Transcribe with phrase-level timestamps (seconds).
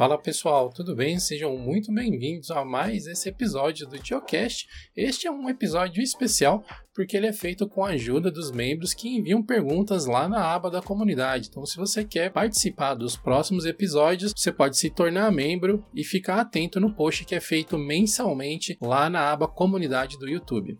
[0.00, 1.18] Fala pessoal, tudo bem?
[1.18, 4.66] Sejam muito bem-vindos a mais esse episódio do Geocast.
[4.96, 9.14] Este é um episódio especial porque ele é feito com a ajuda dos membros que
[9.14, 11.48] enviam perguntas lá na aba da comunidade.
[11.50, 16.40] Então, se você quer participar dos próximos episódios, você pode se tornar membro e ficar
[16.40, 20.78] atento no post que é feito mensalmente lá na aba comunidade do YouTube.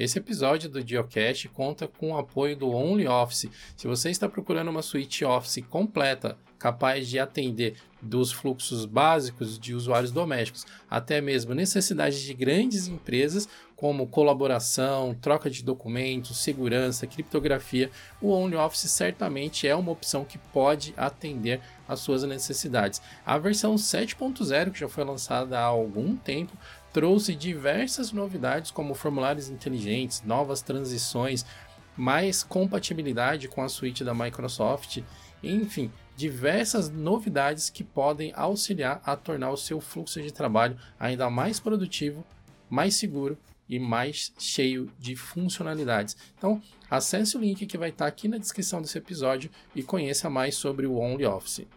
[0.00, 3.50] Esse episódio do Geocast conta com o apoio do OnlyOffice.
[3.76, 9.74] Se você está procurando uma suíte Office completa, capaz de atender dos fluxos básicos de
[9.74, 13.46] usuários domésticos, até mesmo necessidades de grandes empresas,
[13.76, 20.92] como colaboração, troca de documentos, segurança, criptografia, o OnlyOffice certamente é uma opção que pode
[20.96, 23.00] atender às suas necessidades.
[23.24, 26.52] A versão 7.0, que já foi lançada há algum tempo,
[26.92, 31.44] trouxe diversas novidades como formulários inteligentes, novas transições,
[31.96, 35.02] mais compatibilidade com a suíte da Microsoft,
[35.42, 41.60] enfim, diversas novidades que podem auxiliar a tornar o seu fluxo de trabalho ainda mais
[41.60, 42.24] produtivo,
[42.68, 46.16] mais seguro e mais cheio de funcionalidades.
[46.36, 50.56] Então, acesse o link que vai estar aqui na descrição desse episódio e conheça mais
[50.56, 51.68] sobre o OnlyOffice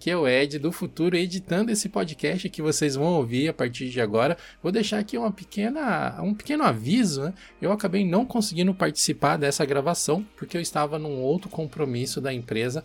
[0.00, 3.90] que é o Ed do futuro editando esse podcast que vocês vão ouvir a partir
[3.90, 4.36] de agora.
[4.62, 7.34] Vou deixar aqui uma pequena, um pequeno aviso, né?
[7.60, 12.82] Eu acabei não conseguindo participar dessa gravação porque eu estava num outro compromisso da empresa,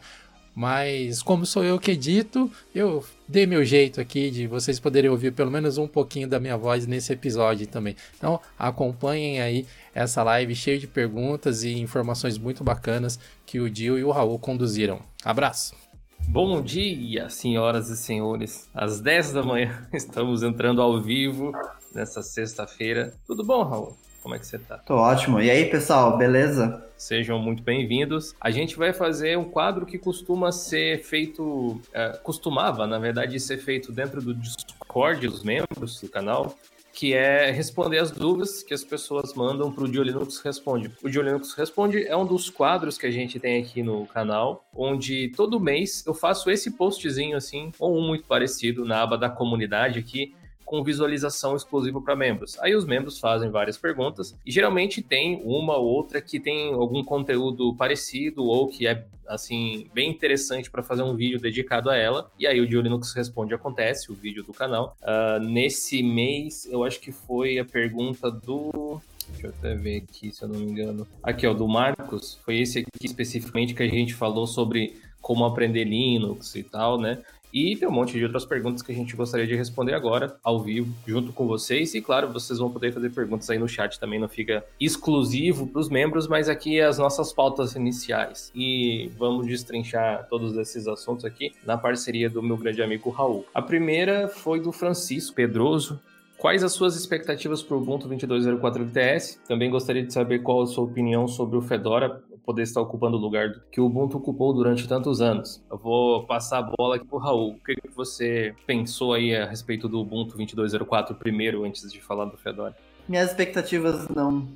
[0.54, 5.32] mas como sou eu que edito, eu dei meu jeito aqui de vocês poderem ouvir
[5.32, 7.96] pelo menos um pouquinho da minha voz nesse episódio também.
[8.18, 13.98] Então acompanhem aí essa live cheia de perguntas e informações muito bacanas que o Dio
[13.98, 15.00] e o Raul conduziram.
[15.24, 15.85] Abraço!
[16.28, 18.70] Bom dia, senhoras e senhores.
[18.74, 21.52] Às 10 da manhã estamos entrando ao vivo
[21.94, 23.14] nessa sexta-feira.
[23.26, 23.98] Tudo bom, Raul?
[24.22, 24.80] Como é que você tá?
[24.80, 25.40] Tô ótimo.
[25.40, 26.84] E aí, pessoal, beleza?
[26.98, 28.34] Sejam muito bem-vindos.
[28.42, 33.58] A gente vai fazer um quadro que costuma ser feito, é, costumava, na verdade, ser
[33.58, 36.56] feito dentro do Discord dos membros do canal,
[36.96, 40.90] que é responder as dúvidas que as pessoas mandam para o Dio Linux Responde.
[41.04, 44.66] O Dio Linux Responde é um dos quadros que a gente tem aqui no canal,
[44.74, 49.30] onde todo mês eu faço esse postzinho assim, ou um muito parecido na aba da
[49.30, 50.34] comunidade aqui,
[50.66, 52.58] com visualização exclusiva para membros.
[52.60, 57.04] Aí os membros fazem várias perguntas e geralmente tem uma ou outra que tem algum
[57.04, 62.32] conteúdo parecido ou que é assim bem interessante para fazer um vídeo dedicado a ela.
[62.38, 64.98] E aí o Dio Linux responde acontece o vídeo do canal.
[65.02, 69.00] Uh, nesse mês eu acho que foi a pergunta do
[69.30, 71.08] Deixa eu até ver aqui, se eu não me engano.
[71.24, 72.38] Aqui, ó, do Marcos.
[72.46, 77.24] Foi esse aqui especificamente que a gente falou sobre como aprender Linux e tal, né?
[77.56, 80.62] E tem um monte de outras perguntas que a gente gostaria de responder agora, ao
[80.62, 81.96] vivo, junto com vocês.
[81.96, 85.80] E claro, vocês vão poder fazer perguntas aí no chat também, não fica exclusivo para
[85.80, 88.52] os membros, mas aqui as nossas pautas iniciais.
[88.54, 93.46] E vamos destrinchar todos esses assuntos aqui na parceria do meu grande amigo Raul.
[93.54, 96.02] A primeira foi do Francisco Pedroso,
[96.38, 99.40] Quais as suas expectativas para o Ubuntu 22.04 LTS?
[99.48, 103.20] Também gostaria de saber qual a sua opinião sobre o Fedora poder estar ocupando o
[103.20, 105.64] lugar que o Ubuntu ocupou durante tantos anos.
[105.72, 107.52] Eu vou passar a bola aqui para o Raul.
[107.54, 112.38] O que você pensou aí a respeito do Ubuntu 22.04 primeiro, antes de falar do
[112.38, 112.76] Fedora?
[113.10, 114.48] Minhas expectativas não,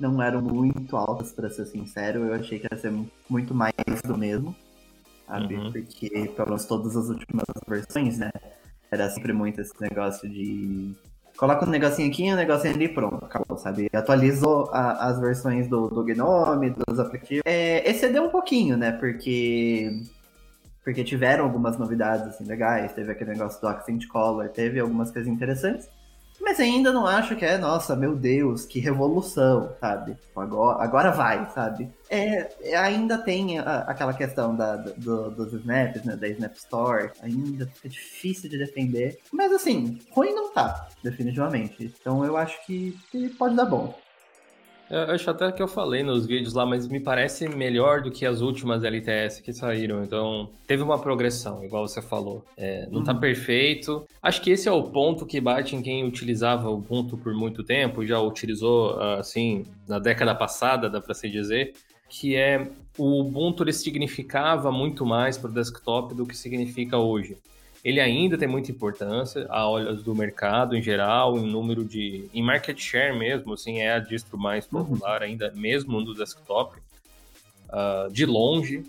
[0.00, 2.24] não eram muito altas, para ser sincero.
[2.24, 2.92] Eu achei que ia ser
[3.28, 3.74] muito mais
[4.04, 4.54] do mesmo,
[5.26, 5.54] sabe?
[5.54, 5.70] Uhum.
[5.70, 8.32] Porque, pelo menos todas as últimas versões, né?
[8.92, 10.94] Era sempre muito esse negócio de.
[11.38, 13.88] Coloca um negocinho aqui, um negocinho ali pronto, acabou, sabe?
[13.90, 17.42] Atualizou a, as versões do, do Gnome, dos aplicativos.
[17.46, 18.92] É, excedeu um pouquinho, né?
[18.92, 20.02] Porque.
[20.84, 25.32] Porque tiveram algumas novidades assim, legais, teve aquele negócio do Accent Color, teve algumas coisas
[25.32, 25.88] interessantes.
[26.42, 30.16] Mas ainda não acho que é, nossa, meu Deus, que revolução, sabe?
[30.34, 31.88] Agora, agora vai, sabe?
[32.10, 36.16] É, é ainda tem a, aquela questão da, do, dos snaps, né?
[36.16, 37.12] Da Snap Store.
[37.22, 39.20] Ainda fica difícil de defender.
[39.32, 41.94] Mas assim, ruim não tá, definitivamente.
[42.00, 43.96] Então eu acho que, que pode dar bom.
[44.92, 48.26] Eu acho até que eu falei nos vídeos lá, mas me parece melhor do que
[48.26, 50.04] as últimas LTS que saíram.
[50.04, 52.44] Então, teve uma progressão, igual você falou.
[52.58, 53.14] É, não tá uhum.
[53.14, 54.06] tá perfeito.
[54.22, 57.64] Acho que esse é o ponto que bate em quem utilizava o Ubuntu por muito
[57.64, 61.72] tempo, já utilizou, assim, na década passada, dá pra se dizer,
[62.06, 62.68] que é
[62.98, 67.38] o Ubuntu ele significava muito mais para o desktop do que significa hoje
[67.84, 72.28] ele ainda tem muita importância a olhos do mercado em geral, em número de.
[72.32, 74.84] em market share mesmo, assim, é a distro mais uhum.
[74.84, 75.26] popular uhum.
[75.26, 76.78] ainda, mesmo no desktop.
[77.68, 78.84] Uh, de longe,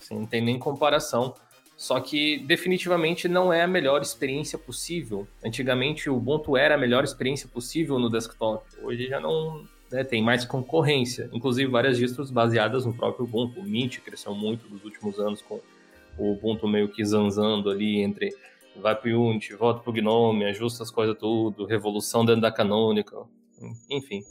[0.00, 1.34] assim, não tem nem comparação.
[1.76, 5.28] Só que definitivamente não é a melhor experiência possível.
[5.44, 8.64] Antigamente o Ubuntu era a melhor experiência possível no desktop.
[8.82, 11.28] Hoje já não, né, tem mais concorrência.
[11.32, 13.60] Inclusive, várias distros baseadas no próprio Ubuntu.
[13.60, 15.60] O Mint cresceu muito nos últimos anos com
[16.18, 18.30] o Ubuntu meio que zanzando ali entre
[18.80, 23.28] vai pro Unity, volta pro Gnome, ajusta as coisas tudo, revolução dentro da Canonical,
[23.90, 24.22] enfim.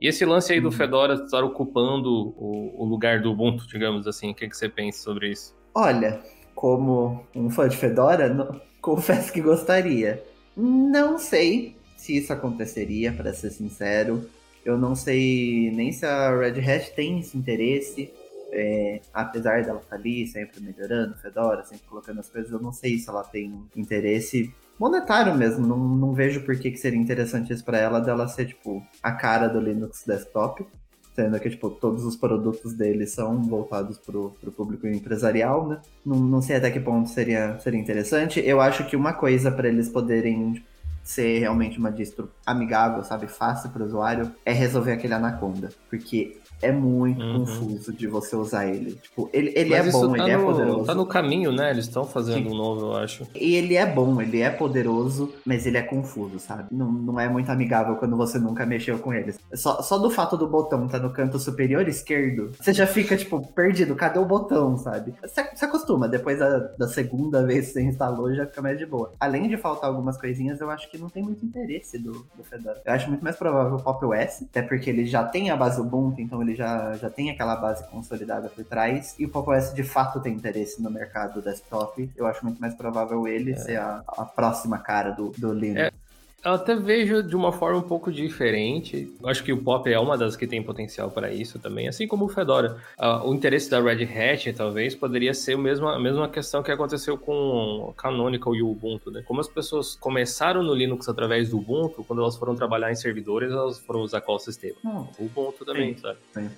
[0.00, 0.72] E esse lance aí do uhum.
[0.72, 5.02] Fedora estar ocupando o, o lugar do Ubuntu, digamos assim, o que, que você pensa
[5.02, 5.54] sobre isso?
[5.74, 6.22] Olha,
[6.54, 10.22] como um fã de Fedora, não, confesso que gostaria.
[10.56, 14.28] Não sei se isso aconteceria, para ser sincero.
[14.64, 18.12] Eu não sei nem se a Red Hat tem esse interesse.
[18.52, 22.72] É, apesar dela estar tá ali sempre melhorando, Fedora, sempre colocando as coisas, eu não
[22.72, 25.66] sei se ela tem interesse monetário mesmo.
[25.66, 29.12] Não, não vejo por que, que seria interessante isso para ela dela ser, tipo, a
[29.12, 30.66] cara do Linux desktop.
[31.14, 35.80] Sendo que, tipo, todos os produtos dele são voltados pro, pro público empresarial, né?
[36.04, 38.38] Não, não sei até que ponto seria, seria interessante.
[38.44, 40.62] Eu acho que uma coisa para eles poderem
[41.02, 45.70] ser realmente uma distro amigável, sabe, fácil para o usuário, é resolver aquele Anaconda.
[45.88, 47.40] Porque é muito uhum.
[47.40, 48.92] confuso de você usar ele.
[48.94, 50.84] Tipo, ele, ele é bom, tá ele é no, é poderoso.
[50.84, 51.70] Tá no caminho, né?
[51.70, 52.54] Eles estão fazendo Sim.
[52.54, 53.26] um novo, eu acho.
[53.34, 56.68] E ele é bom, ele é poderoso, mas ele é confuso, sabe?
[56.70, 59.34] Não, não é muito amigável quando você nunca mexeu com ele.
[59.54, 63.40] Só, só do fato do botão tá no canto superior esquerdo, você já fica, tipo,
[63.52, 63.94] perdido.
[63.94, 65.14] Cadê o botão, sabe?
[65.22, 66.08] Você, você acostuma.
[66.08, 69.12] Depois da, da segunda vez que você instalou, já fica mais de boa.
[69.20, 72.80] Além de faltar algumas coisinhas, eu acho que não tem muito interesse do, do Fedora.
[72.84, 75.80] Eu acho muito mais provável o Pop OS, até porque ele já tem a base
[75.80, 79.72] Ubuntu, então ele já, já tem aquela base consolidada por trás, e o Pop OS
[79.72, 83.56] de fato tem interesse no mercado desktop, eu acho muito mais provável ele é.
[83.56, 85.80] ser a, a, próxima cara do, do Linux.
[85.80, 86.05] É.
[86.44, 89.12] Eu até vejo de uma forma um pouco diferente.
[89.20, 92.06] Eu acho que o Pop é uma das que tem potencial para isso também, assim
[92.06, 92.76] como o Fedora.
[92.98, 96.70] Uh, o interesse da Red Hat, talvez, poderia ser a mesma, a mesma questão que
[96.70, 99.22] aconteceu com o Canonical e o Ubuntu, né?
[99.26, 103.50] Como as pessoas começaram no Linux através do Ubuntu, quando elas foram trabalhar em servidores,
[103.50, 104.76] elas foram usar qual sistema?
[104.84, 105.06] Hum.
[105.18, 106.18] O Ubuntu também, sim, sabe?
[106.32, 106.50] Sim.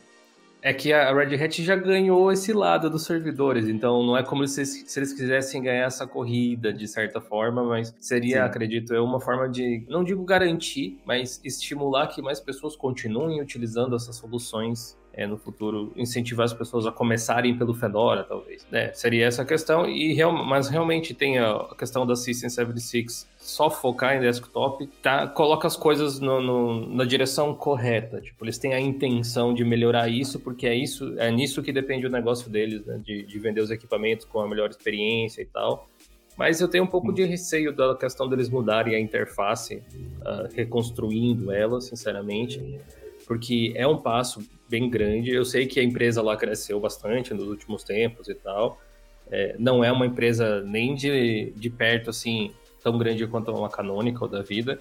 [0.60, 4.46] É que a Red Hat já ganhou esse lado dos servidores, então não é como
[4.46, 8.42] se, se eles quisessem ganhar essa corrida de certa forma, mas seria, Sim.
[8.42, 13.94] acredito eu, uma forma de, não digo garantir, mas estimular que mais pessoas continuem utilizando
[13.94, 18.64] essas soluções é, no futuro incentivar as pessoas a começarem pelo Fedora, talvez.
[18.70, 22.48] É, seria essa a questão, e real, mas realmente tem a, a questão da System
[22.48, 28.20] 76 só focar em desktop, tá, coloca as coisas no, no, na direção correta.
[28.20, 32.06] Tipo, eles têm a intenção de melhorar isso, porque é isso, é nisso que depende
[32.06, 33.00] o negócio deles, né?
[33.02, 35.88] De, de vender os equipamentos com a melhor experiência e tal.
[36.36, 41.50] Mas eu tenho um pouco de receio da questão deles mudarem a interface, uh, reconstruindo
[41.50, 42.78] ela, sinceramente,
[43.26, 45.30] porque é um passo bem grande.
[45.30, 48.78] Eu sei que a empresa lá cresceu bastante nos últimos tempos e tal.
[49.30, 52.52] É, não é uma empresa nem de, de perto, assim,
[52.82, 54.80] tão grande quanto uma Canonical da vida,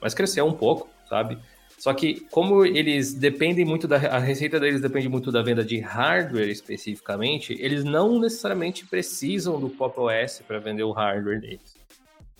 [0.00, 1.38] mas cresceu um pouco, sabe?
[1.78, 5.78] Só que como eles dependem muito da a receita deles depende muito da venda de
[5.78, 11.76] hardware especificamente, eles não necessariamente precisam do Pop OS para vender o hardware deles.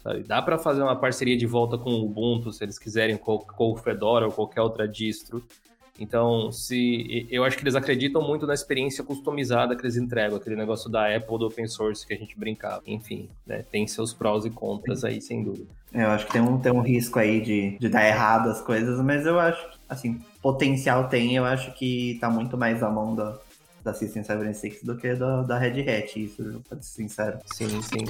[0.02, 0.24] Sabe?
[0.24, 3.72] Dá para fazer uma parceria de volta com o Ubuntu se eles quiserem com, com
[3.72, 5.44] o Fedora ou qualquer outra distro
[5.98, 10.54] então, se eu acho que eles acreditam muito na experiência customizada que eles entregam, aquele
[10.54, 12.82] negócio da Apple do open source que a gente brincava.
[12.86, 15.66] Enfim, né, tem seus prós e contras aí, sem dúvida.
[15.92, 18.60] É, eu acho que tem um, tem um risco aí de, de dar errado as
[18.60, 22.90] coisas, mas eu acho que, assim, potencial tem, eu acho que tá muito mais à
[22.90, 23.38] mão da,
[23.82, 27.38] da System 76 do que da, da Red Hat, isso, pra ser sincero.
[27.46, 28.04] Sim, sim.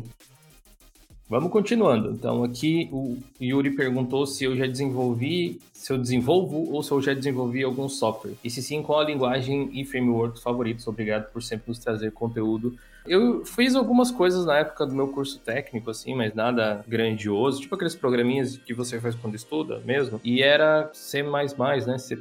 [1.28, 2.12] Vamos continuando.
[2.12, 7.02] Então, aqui o Yuri perguntou se eu já desenvolvi, se eu desenvolvo ou se eu
[7.02, 8.32] já desenvolvi algum software.
[8.42, 10.86] E se sim, qual a linguagem e framework favoritos?
[10.86, 12.74] Obrigado por sempre nos trazer conteúdo
[13.08, 17.74] eu fiz algumas coisas na época do meu curso técnico, assim, mas nada grandioso, tipo
[17.74, 20.20] aqueles programinhas que você faz quando estuda mesmo.
[20.24, 21.98] E era C, né?
[21.98, 22.18] C.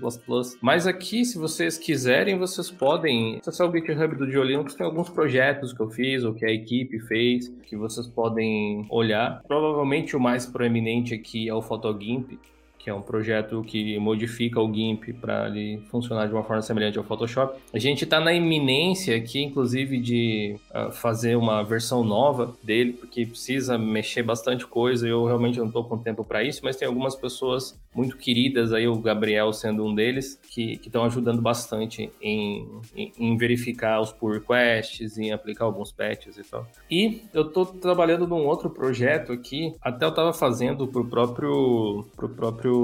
[0.62, 5.74] Mas aqui, se vocês quiserem, vocês podem acessar o GitHub do Diolinux, tem alguns projetos
[5.74, 9.42] que eu fiz, ou que a equipe fez, que vocês podem olhar.
[9.48, 12.40] Provavelmente o mais proeminente aqui é o PhotoGimp,
[12.78, 16.98] que é um projeto que modifica o GIMP para ele funcionar de uma forma semelhante
[16.98, 17.60] ao Photoshop.
[17.74, 23.26] A gente está na iminência aqui, inclusive, de uh, fazer uma versão nova dele, porque
[23.26, 25.08] precisa mexer bastante coisa.
[25.08, 28.88] Eu realmente não estou com tempo para isso, mas tem algumas pessoas muito queridas aí,
[28.88, 34.34] o Gabriel sendo um deles, que estão ajudando bastante em, em, em, verificar os pull
[34.34, 36.66] requests, em aplicar alguns patches e tal.
[36.92, 42.06] E eu estou trabalhando num outro projeto aqui, até eu estava fazendo para o próprio,
[42.16, 42.77] pro próprio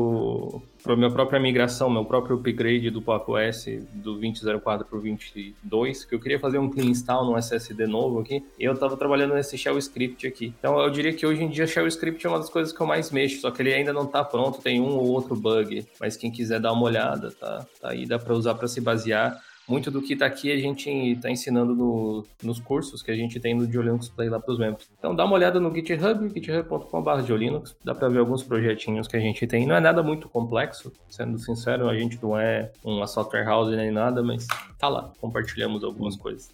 [0.84, 6.06] para minha própria migração, meu próprio upgrade do Pop OS do 2004 para o 22,
[6.06, 9.34] que eu queria fazer um clean install no SSD novo aqui, e eu estava trabalhando
[9.34, 10.54] nesse shell script aqui.
[10.60, 12.86] Então eu diria que hoje em dia shell script é uma das coisas que eu
[12.86, 16.18] mais mexo, só que ele ainda não está pronto, tem um ou outro bug, mas
[16.18, 19.90] quem quiser dar uma olhada, tá, tá aí, dá para usar para se basear muito
[19.90, 23.54] do que está aqui a gente está ensinando no, nos cursos que a gente tem
[23.54, 24.90] no Diolinux Play lá para os membros.
[24.98, 29.20] Então dá uma olhada no GitHub, github.com.br Diolinux, dá para ver alguns projetinhos que a
[29.20, 29.66] gente tem.
[29.66, 33.92] Não é nada muito complexo, sendo sincero, a gente não é uma software house nem
[33.92, 36.50] nada, mas tá lá, compartilhamos algumas coisas.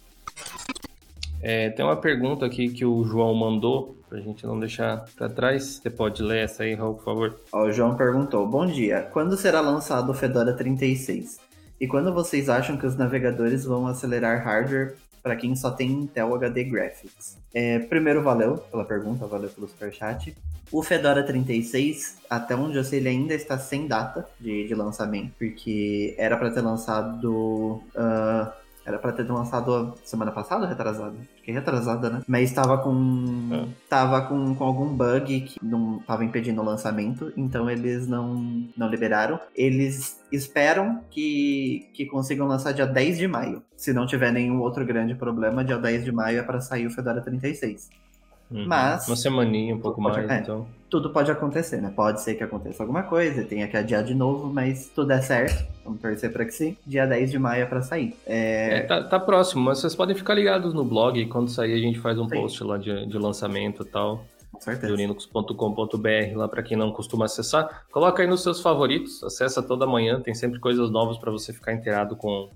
[1.42, 5.28] É, tem uma pergunta aqui que o João mandou, para a gente não deixar para
[5.28, 5.80] trás.
[5.82, 7.40] Você pode ler essa aí, Raul, por favor?
[7.52, 11.49] o João perguntou: Bom dia, quando será lançado o Fedora 36?
[11.80, 16.34] E quando vocês acham que os navegadores vão acelerar hardware para quem só tem Intel
[16.34, 17.38] HD Graphics?
[17.54, 20.36] É, primeiro, valeu pela pergunta, valeu pelo superchat.
[20.70, 25.32] O Fedora 36, até onde eu sei, ele ainda está sem data de, de lançamento,
[25.38, 28.52] porque era para ter lançado uh,
[28.84, 31.16] era pra ter lançado semana passada ou retrasada?
[31.46, 32.22] É retrasada, né?
[32.26, 33.48] Mas tava com.
[33.52, 33.66] É.
[33.88, 38.34] Tava com, com algum bug que não tava impedindo o lançamento, então eles não,
[38.76, 39.40] não liberaram.
[39.54, 43.62] Eles esperam que, que consigam lançar dia 10 de maio.
[43.76, 46.90] Se não tiver nenhum outro grande problema, dia 10 de maio é para sair o
[46.90, 47.90] Fedora 36.
[48.50, 48.66] Uhum.
[48.66, 49.06] Mas.
[49.06, 50.66] Uma semaninha, um pouco mais, é, então.
[50.88, 51.92] Tudo pode acontecer, né?
[51.94, 55.64] Pode ser que aconteça alguma coisa, tenha que adiar de novo, mas tudo é certo.
[55.84, 56.76] Vamos torcer para que sim.
[56.84, 58.16] Dia 10 de maio é pra sair.
[58.26, 58.78] É...
[58.78, 61.24] é tá, tá, próximo, mas vocês podem ficar ligados no blog.
[61.26, 62.34] Quando sair, a gente faz um sim.
[62.34, 64.24] post lá de, de lançamento e tal.
[64.80, 67.84] De linux.com.br lá para quem não costuma acessar.
[67.90, 71.72] Coloca aí nos seus favoritos, acessa toda manhã, tem sempre coisas novas para você ficar
[71.72, 72.50] inteirado com,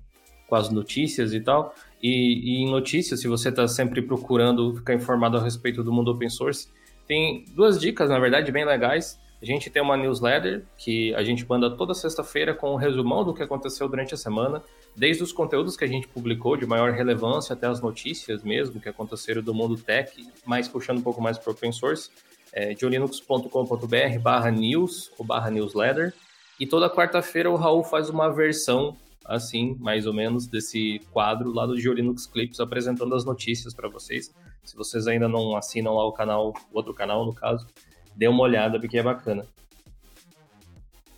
[0.47, 1.73] com as notícias e tal.
[2.01, 6.11] E, e em notícias, se você está sempre procurando ficar informado a respeito do mundo
[6.11, 6.67] open source,
[7.07, 9.19] tem duas dicas, na verdade, bem legais.
[9.41, 13.33] A gente tem uma newsletter que a gente manda toda sexta-feira com um resumão do
[13.33, 14.63] que aconteceu durante a semana,
[14.95, 18.89] desde os conteúdos que a gente publicou de maior relevância até as notícias mesmo que
[18.89, 20.11] aconteceram do mundo tech,
[20.45, 22.09] mais puxando um pouco mais para open source,
[22.53, 26.13] é, de linux.com.br barra news ou barra newsletter.
[26.59, 31.65] E toda quarta-feira o Raul faz uma versão assim, mais ou menos, desse quadro lá
[31.65, 34.33] do GeoLinux Clips, apresentando as notícias para vocês.
[34.63, 37.67] Se vocês ainda não assinam lá o canal, o outro canal, no caso,
[38.15, 39.45] dê uma olhada, porque é bacana.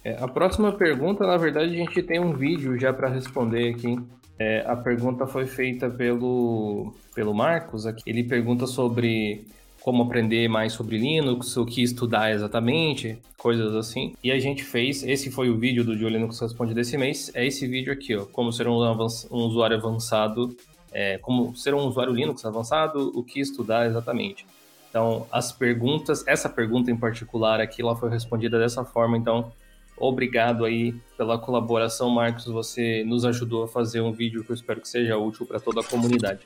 [0.03, 3.97] É, a próxima pergunta, na verdade, a gente tem um vídeo já para responder aqui.
[4.39, 7.85] É, a pergunta foi feita pelo, pelo Marcos.
[7.85, 8.03] Aqui.
[8.05, 9.45] Ele pergunta sobre
[9.87, 14.13] como aprender mais sobre Linux, o que estudar exatamente, coisas assim.
[14.21, 17.47] E a gente fez, esse foi o vídeo do Dio Linux Responde desse mês, é
[17.47, 20.53] esse vídeo aqui, ó, como ser um, um usuário avançado,
[20.91, 24.45] é, como ser um usuário Linux avançado, o que estudar exatamente.
[24.89, 29.53] Então, as perguntas, essa pergunta em particular aqui, ela foi respondida dessa forma, então,
[29.95, 34.81] obrigado aí pela colaboração, Marcos, você nos ajudou a fazer um vídeo que eu espero
[34.81, 36.41] que seja útil para toda a comunidade.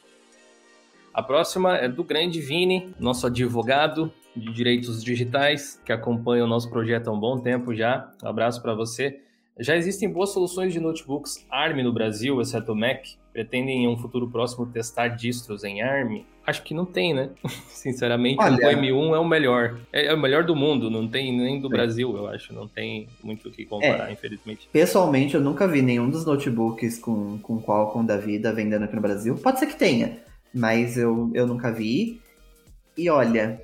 [1.14, 6.70] A próxima é do grande Vini, nosso advogado de direitos digitais, que acompanha o nosso
[6.70, 8.10] projeto há um bom tempo já.
[8.24, 9.20] Um abraço para você.
[9.60, 13.04] Já existem boas soluções de notebooks ARM no Brasil, exceto o Mac.
[13.34, 16.24] Pretendem em um futuro próximo testar distros em ARM?
[16.48, 17.30] Acho que não tem, né?
[17.68, 18.56] Sinceramente, Olha...
[18.56, 19.80] o M1 é o melhor.
[19.92, 22.54] É, é, o melhor do mundo, não tem nem do Brasil, eu acho.
[22.54, 24.14] Não tem muito o que comparar, é.
[24.14, 24.70] infelizmente.
[24.72, 29.02] Pessoalmente, eu nunca vi nenhum dos notebooks com, com Qualcomm da vida vendendo aqui no
[29.02, 29.36] Brasil.
[29.36, 32.22] Pode ser que tenha mas eu, eu nunca vi.
[32.98, 33.62] E olha,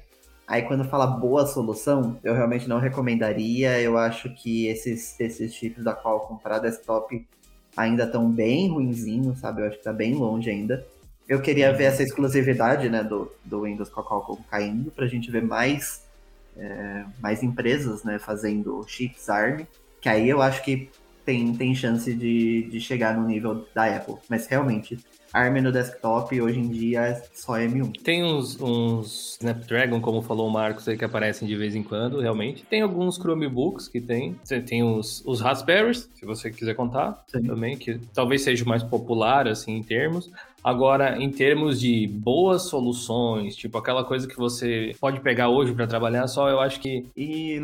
[0.47, 3.79] aí quando fala boa solução, eu realmente não recomendaria.
[3.81, 7.25] Eu acho que esses, esses chips da Qualcomm para desktop
[7.75, 9.61] ainda estão bem ruinzinhos, sabe?
[9.61, 10.85] Eu acho que tá bem longe ainda.
[11.27, 15.07] Eu queria ver essa exclusividade né, do, do Windows com a Qualcomm caindo, para a
[15.07, 16.03] gente ver mais,
[16.55, 19.65] é, mais empresas né, fazendo chips ARM,
[19.99, 20.89] que aí eu acho que
[21.27, 24.15] tem, tem chance de, de chegar no nível da Apple.
[24.29, 24.97] Mas realmente,
[25.33, 28.01] ARM no desktop hoje em dia é só M1.
[28.01, 32.21] Tem uns, uns Snapdragon, como falou o Marcos aí, que aparecem de vez em quando,
[32.21, 32.63] realmente.
[32.63, 34.39] Tem alguns Chromebooks que tem.
[34.65, 37.43] Tem os, os Raspberries, se você quiser contar, Sim.
[37.43, 40.31] também, que talvez seja mais popular, assim, em termos.
[40.67, 45.87] Agora, em termos de boas soluções, tipo aquela coisa que você pode pegar hoje para
[45.87, 47.05] trabalhar só, eu acho que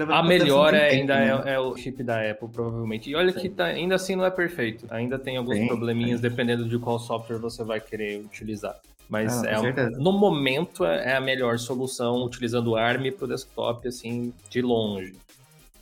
[0.09, 1.43] a melhor é, ainda né?
[1.45, 3.09] é, é, o chip da Apple, provavelmente.
[3.09, 3.39] E olha Sim.
[3.41, 4.85] que tá, ainda assim não é perfeito.
[4.89, 8.79] Ainda tem alguns Sim, probleminhas dependendo de qual software você vai querer utilizar.
[9.09, 13.27] Mas ah, é, no momento é, é a melhor solução utilizando o ARM para o
[13.27, 15.13] desktop, assim, de longe.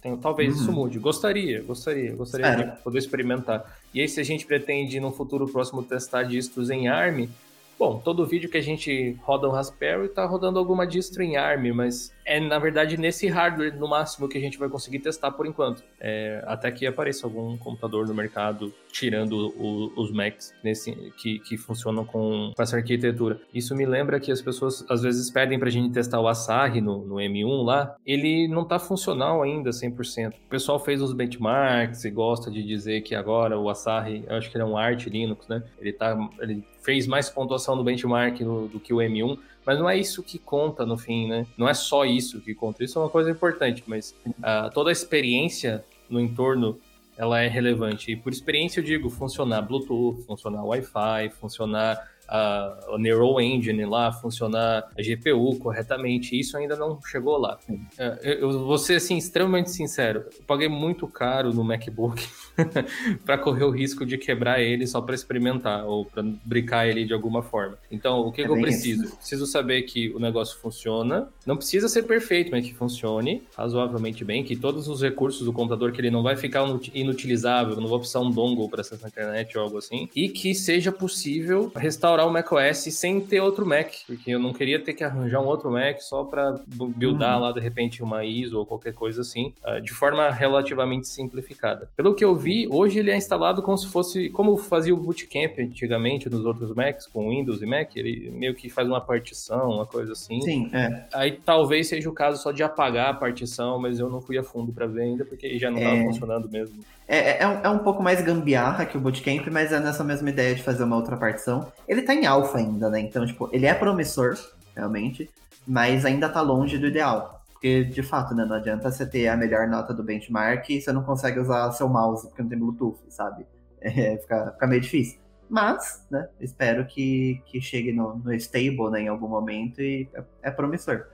[0.01, 0.61] Tem, talvez uhum.
[0.61, 0.99] isso mude.
[0.99, 2.55] Gostaria, gostaria, gostaria é.
[2.55, 3.77] de poder experimentar.
[3.93, 7.29] E aí, se a gente pretende no futuro próximo testar distros em ARM,
[7.77, 11.73] Bom, todo vídeo que a gente roda um Raspberry está rodando alguma distro em ARM,
[11.73, 15.45] mas é na verdade nesse hardware no máximo que a gente vai conseguir testar por
[15.47, 15.83] enquanto.
[15.99, 21.57] É, até que apareça algum computador no mercado tirando o, os Macs nesse, que, que
[21.57, 23.41] funcionam com, com, essa arquitetura.
[23.53, 26.81] Isso me lembra que as pessoas às vezes pedem para a gente testar o Asahi
[26.81, 27.95] no, no M1 lá.
[28.05, 30.33] Ele não está funcional ainda 100%.
[30.33, 34.51] O pessoal fez os benchmarks e gosta de dizer que agora o Asahi, eu acho
[34.51, 35.63] que ele é um Arch Linux, né?
[35.79, 39.37] Ele, tá, ele fez mais pontuação no benchmark do, do que o M1.
[39.65, 41.45] Mas não é isso que conta no fim, né?
[41.55, 42.83] Não é só isso que conta.
[42.83, 46.79] Isso é uma coisa importante, mas uh, toda a experiência no entorno
[47.17, 48.11] ela é relevante.
[48.11, 54.89] E por experiência eu digo funcionar Bluetooth, funcionar Wi-Fi, funcionar a, Neural Engine lá, funcionar
[54.97, 56.39] a GPU corretamente.
[56.39, 57.59] Isso ainda não chegou lá.
[57.97, 60.25] É, eu vou ser assim, extremamente sincero.
[60.39, 62.25] Eu paguei muito caro no MacBook
[63.25, 67.13] para correr o risco de quebrar ele só para experimentar ou para brincar ele de
[67.13, 67.77] alguma forma.
[67.91, 69.03] Então, o que, é que eu preciso?
[69.03, 69.17] Isso.
[69.17, 71.27] Preciso saber que o negócio funciona.
[71.45, 75.91] Não precisa ser perfeito, mas que funcione razoavelmente bem, que todos os recursos do computador
[75.91, 79.57] que ele não vai ficar inutilizável, não vou precisar um dongle para acessar a internet
[79.57, 83.91] ou algo assim, e que seja possível restaurar instaurar o macOS sem ter outro Mac,
[84.05, 87.43] porque eu não queria ter que arranjar um outro Mac só para buildar uhum.
[87.43, 91.89] lá de repente uma ISO ou qualquer coisa assim, ah, de forma relativamente simplificada.
[91.95, 95.59] Pelo que eu vi, hoje ele é instalado como se fosse como fazia o Bootcamp
[95.59, 99.85] antigamente nos outros Macs com Windows e Mac, ele meio que faz uma partição, uma
[99.85, 100.41] coisa assim.
[100.41, 101.05] Sim, é.
[101.13, 104.43] Aí talvez seja o caso só de apagar a partição, mas eu não fui a
[104.43, 106.03] fundo para ver ainda porque já não estava é...
[106.03, 106.79] funcionando mesmo.
[107.11, 110.01] É, é, é, um, é, um, pouco mais gambiarra que o Bootcamp, mas é nessa
[110.01, 111.69] mesma ideia de fazer uma outra partição.
[111.85, 112.99] Ele tá em alfa ainda, né?
[112.99, 114.35] Então, tipo, ele é promissor,
[114.75, 115.29] realmente,
[115.67, 117.41] mas ainda tá longe do ideal.
[117.51, 120.91] Porque, de fato, né, não adianta você ter a melhor nota do benchmark e você
[120.91, 123.45] não consegue usar seu mouse porque não tem Bluetooth, sabe?
[123.83, 125.19] É, fica, fica meio difícil.
[125.49, 130.23] Mas, né, espero que, que chegue no, no stable né, em algum momento e é,
[130.43, 131.07] é promissor.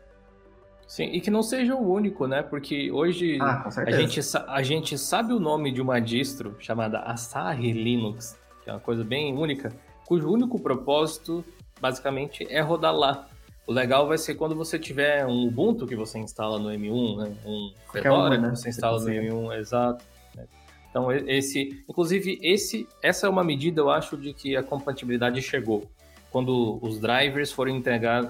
[0.87, 2.41] Sim, e que não seja o único, né?
[2.41, 7.73] Porque hoje ah, a, gente, a gente sabe o nome de uma distro chamada Asahi
[7.73, 9.73] Linux, que é uma coisa bem única,
[10.07, 11.43] cujo único propósito,
[11.81, 13.27] basicamente, é rodar lá.
[13.67, 17.35] O legal vai ser quando você tiver um Ubuntu que você instala no M1, né?
[17.45, 18.49] Um Fedora né?
[18.51, 20.05] que você instala no M1, exato.
[20.33, 20.45] Né?
[20.89, 25.83] Então, esse, inclusive, esse, essa é uma medida, eu acho, de que a compatibilidade chegou
[26.31, 27.71] quando os drivers foram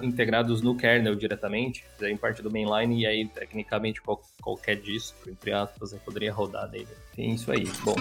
[0.02, 5.52] integrados no kernel diretamente, fizerem parte do mainline, e aí, tecnicamente, qual, qualquer distro, entre
[5.52, 6.88] aspas, poderia rodar nele.
[7.14, 7.64] Tem isso aí.
[7.84, 7.94] Bom.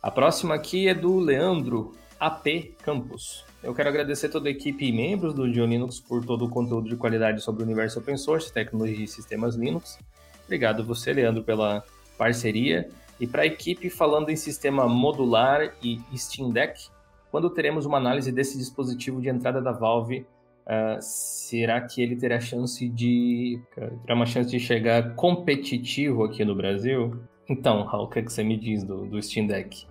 [0.00, 3.46] A próxima aqui é do Leandro AP Campos.
[3.62, 6.96] Eu quero agradecer toda a equipe e membros do Linux por todo o conteúdo de
[6.96, 9.98] qualidade sobre o universo open source, tecnologia e sistemas Linux.
[10.44, 11.82] Obrigado você, Leandro, pela
[12.18, 12.90] parceria.
[13.18, 16.88] E para a equipe falando em sistema modular e Steam Deck,
[17.30, 20.26] quando teremos uma análise desse dispositivo de entrada da Valve,
[20.66, 26.54] uh, será que ele terá chance de terá uma chance de chegar competitivo aqui no
[26.54, 27.18] Brasil?
[27.48, 29.89] Então, Raul, o que, é que você me diz do, do Steam Deck?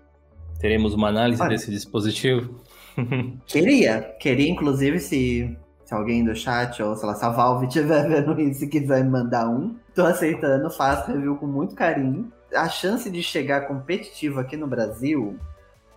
[0.59, 2.59] Teremos uma análise Olha, desse dispositivo?
[3.47, 8.05] Queria, queria inclusive se, se alguém do chat ou sei lá, se a Valve estiver
[8.09, 12.29] vendo isso e quiser me mandar um, tô aceitando, faço review com muito carinho.
[12.53, 15.39] A chance de chegar competitivo aqui no Brasil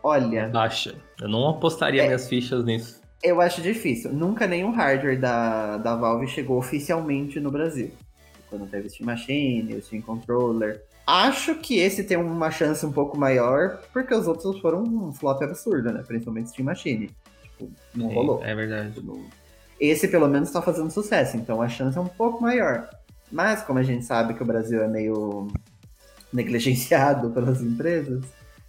[0.02, 0.48] Olha.
[0.48, 0.96] Baixa.
[1.20, 3.00] Eu não apostaria é, minhas fichas nisso.
[3.22, 4.12] Eu acho difícil.
[4.12, 7.92] Nunca nenhum hardware da, da Valve chegou oficialmente no Brasil.
[8.50, 10.82] Quando teve o Steam Machine, o Steam Controller.
[11.06, 15.42] Acho que esse tem uma chance um pouco maior, porque os outros foram um flop
[15.42, 16.02] absurdo, né?
[16.06, 17.10] Principalmente Steam Machine.
[17.42, 18.44] Tipo, não Sim, rolou.
[18.44, 19.02] É verdade.
[19.80, 22.88] Esse pelo menos tá fazendo sucesso, então a chance é um pouco maior.
[23.30, 25.48] Mas como a gente sabe que o Brasil é meio
[26.32, 28.24] negligenciado pelas empresas,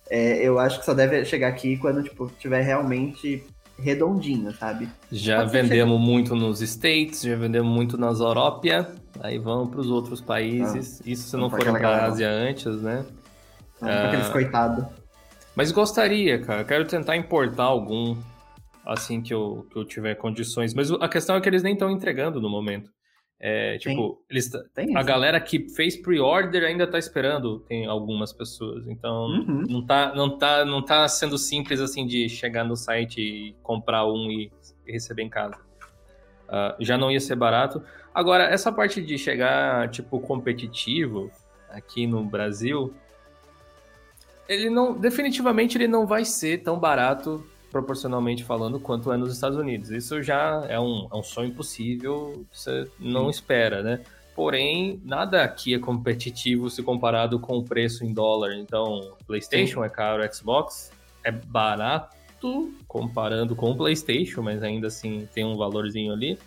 [0.09, 3.45] é, eu acho que só deve chegar aqui quando, tipo, tiver realmente
[3.77, 4.89] redondinho, sabe?
[5.11, 6.11] Já Pode vendemos chegar...
[6.11, 8.87] muito nos States, já vendemos muito nas Europa,
[9.19, 11.01] aí vamos para os outros países.
[11.01, 13.05] Ah, Isso se não forem para a Ásia antes, né?
[13.81, 14.85] Não, ah, aqueles coitados.
[15.55, 16.63] Mas gostaria, cara.
[16.63, 18.15] Quero tentar importar algum
[18.85, 20.73] assim que eu, que eu tiver condições.
[20.73, 22.89] Mas a questão é que eles nem estão entregando no momento.
[23.45, 28.87] É, tipo, eles, tem a galera que fez pre-order ainda tá esperando, tem algumas pessoas.
[28.87, 29.63] Então, uhum.
[29.67, 34.07] não, tá, não, tá, não tá sendo simples assim de chegar no site e comprar
[34.07, 34.49] um e
[34.87, 35.57] receber em casa.
[36.47, 37.83] Uh, já não ia ser barato.
[38.13, 41.29] Agora, essa parte de chegar, tipo, competitivo
[41.69, 42.93] aqui no Brasil,
[44.47, 49.57] ele não, definitivamente ele não vai ser tão barato proporcionalmente falando, quanto é nos Estados
[49.57, 49.89] Unidos.
[49.89, 54.01] Isso já é um, é um sonho impossível, você não espera, né?
[54.35, 58.53] Porém, nada aqui é competitivo se comparado com o preço em dólar.
[58.55, 59.85] Então, PlayStation Sim.
[59.85, 60.91] é caro, Xbox
[61.23, 62.13] é barato
[62.87, 66.37] comparando com o PlayStation, mas ainda assim tem um valorzinho ali.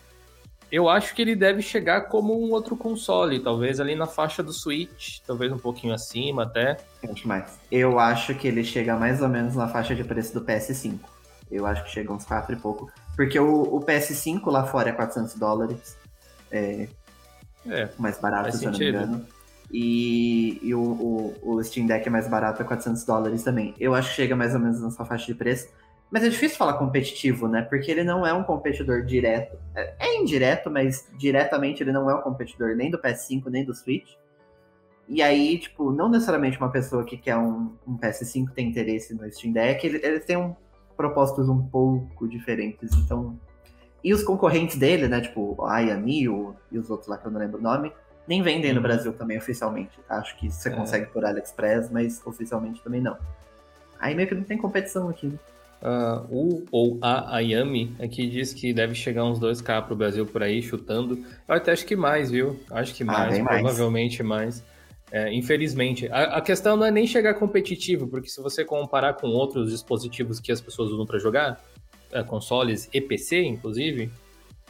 [0.70, 4.52] Eu acho que ele deve chegar como um outro console, talvez ali na faixa do
[4.52, 6.76] Switch, talvez um pouquinho acima até.
[7.08, 7.58] Acho mais.
[7.70, 10.98] Eu acho que ele chega mais ou menos na faixa de preço do PS5.
[11.50, 12.90] Eu acho que chega uns 4 e pouco.
[13.16, 15.96] Porque o, o PS5 lá fora é 400 dólares.
[16.50, 16.88] É,
[17.68, 19.26] É, mais barato, se eu não me engano.
[19.72, 23.74] E, e o, o, o Steam Deck é mais barato, é 400 dólares também.
[23.80, 25.68] Eu acho que chega mais ou menos nessa faixa de preço.
[26.10, 27.62] Mas é difícil falar competitivo, né?
[27.62, 29.58] Porque ele não é um competidor direto.
[29.74, 33.74] É, é indireto, mas diretamente ele não é um competidor nem do PS5, nem do
[33.74, 34.08] Switch.
[35.08, 39.28] E aí, tipo, não necessariamente uma pessoa que quer um, um PS5 tem interesse no
[39.32, 39.84] Steam Deck.
[39.84, 40.54] Ele- Eles têm um,
[40.96, 43.38] propósitos um pouco diferentes, então...
[44.04, 45.20] E os concorrentes dele, né?
[45.20, 47.92] Tipo, a Ayami o- e os outros lá que eu não lembro o nome,
[48.28, 48.82] nem vendem no Uhum.
[48.82, 49.98] Brasil também oficialmente.
[50.08, 50.72] Acho que você É.
[50.72, 53.16] consegue por AliExpress, mas oficialmente também não.
[53.98, 55.26] Aí meio que não tem competição aqui.
[55.26, 55.38] né?
[55.82, 60.42] Ah, o ou a Ayami aqui diz que deve chegar uns 2k pro Brasil por
[60.42, 61.24] aí, chutando.
[61.48, 62.58] Eu até acho que mais, viu?
[62.70, 63.62] Acho que mais, Ah, bem mais.
[63.62, 64.64] provavelmente mais.
[65.10, 66.08] É, infelizmente.
[66.10, 70.40] A, a questão não é nem chegar competitivo, porque se você comparar com outros dispositivos
[70.40, 71.60] que as pessoas usam para jogar,
[72.12, 74.10] é, consoles e PC, inclusive,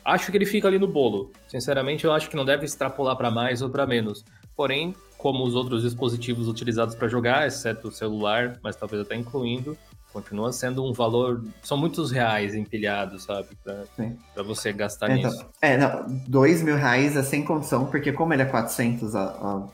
[0.05, 1.31] acho que ele fica ali no bolo.
[1.49, 4.25] Sinceramente, eu acho que não deve extrapolar para mais ou para menos.
[4.55, 9.77] Porém, como os outros dispositivos utilizados para jogar, exceto o celular, mas talvez até incluindo,
[10.13, 11.43] continua sendo um valor.
[11.63, 13.49] São muitos reais empilhados, sabe?
[13.65, 15.47] Pra você gastar Então, nisso.
[15.61, 19.67] é, não, dois mil reais é sem condição, porque como ele é 400 a, a-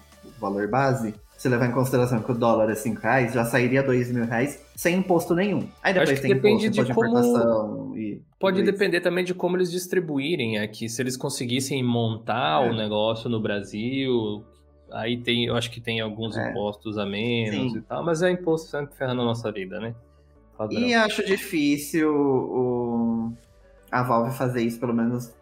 [0.42, 4.12] valor base, se levar em consideração que o dólar é 5 reais, já sairia dois
[4.12, 5.66] mil reais sem imposto nenhum.
[5.82, 8.20] Aí depois tem depende imposto, de como- importação e...
[8.38, 8.70] Pode isso.
[8.70, 10.88] depender também de como eles distribuírem aqui.
[10.88, 12.70] Se eles conseguissem montar É.
[12.70, 14.44] o negócio no Brasil,
[14.90, 16.50] aí tem, eu acho que tem alguns É.
[16.50, 17.78] impostos a menos Sim.
[17.78, 19.94] e tal, mas é imposto sempre ferrando a nossa vida, né?
[20.58, 20.78] Padrão.
[20.80, 23.32] E acho difícil o,
[23.90, 25.32] a Valve fazer isso, pelo menos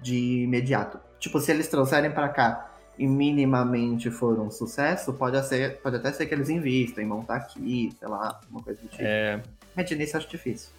[0.00, 0.98] de imediato.
[1.18, 2.69] Tipo, se eles trouxerem pra cá
[3.00, 7.36] e minimamente for um sucesso, pode, ser, pode até ser que eles invistam em montar
[7.36, 9.02] aqui, sei lá, uma coisa do tipo.
[9.02, 9.40] É,
[9.74, 10.70] Mas de início acho difícil.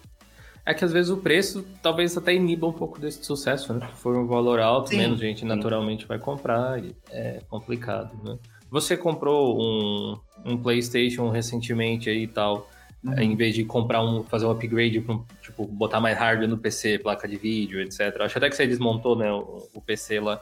[0.64, 3.80] é que às vezes o preço talvez até iniba um pouco desse sucesso, né?
[3.92, 8.38] Se for um valor alto, Sim, menos gente naturalmente vai comprar, e é complicado, né?
[8.70, 12.70] Você comprou um, um PlayStation recentemente aí e tal,
[13.04, 13.18] Uhum.
[13.18, 17.00] em vez de comprar um, fazer um upgrade, pra tipo, botar mais hardware no PC,
[17.00, 17.98] placa de vídeo, etc.
[18.20, 20.40] Acho até que você desmontou, né, o, o PC lá.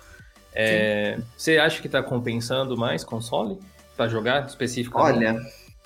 [0.54, 3.58] É, você acha que tá compensando mais console
[3.96, 5.16] pra jogar especificamente?
[5.16, 5.40] Olha,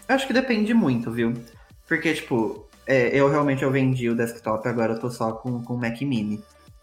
[0.09, 1.35] eu acho que depende muito, viu?
[1.87, 5.79] Porque, tipo, é, eu realmente eu vendi o desktop, agora eu tô só com o
[5.79, 6.43] Mac Mini.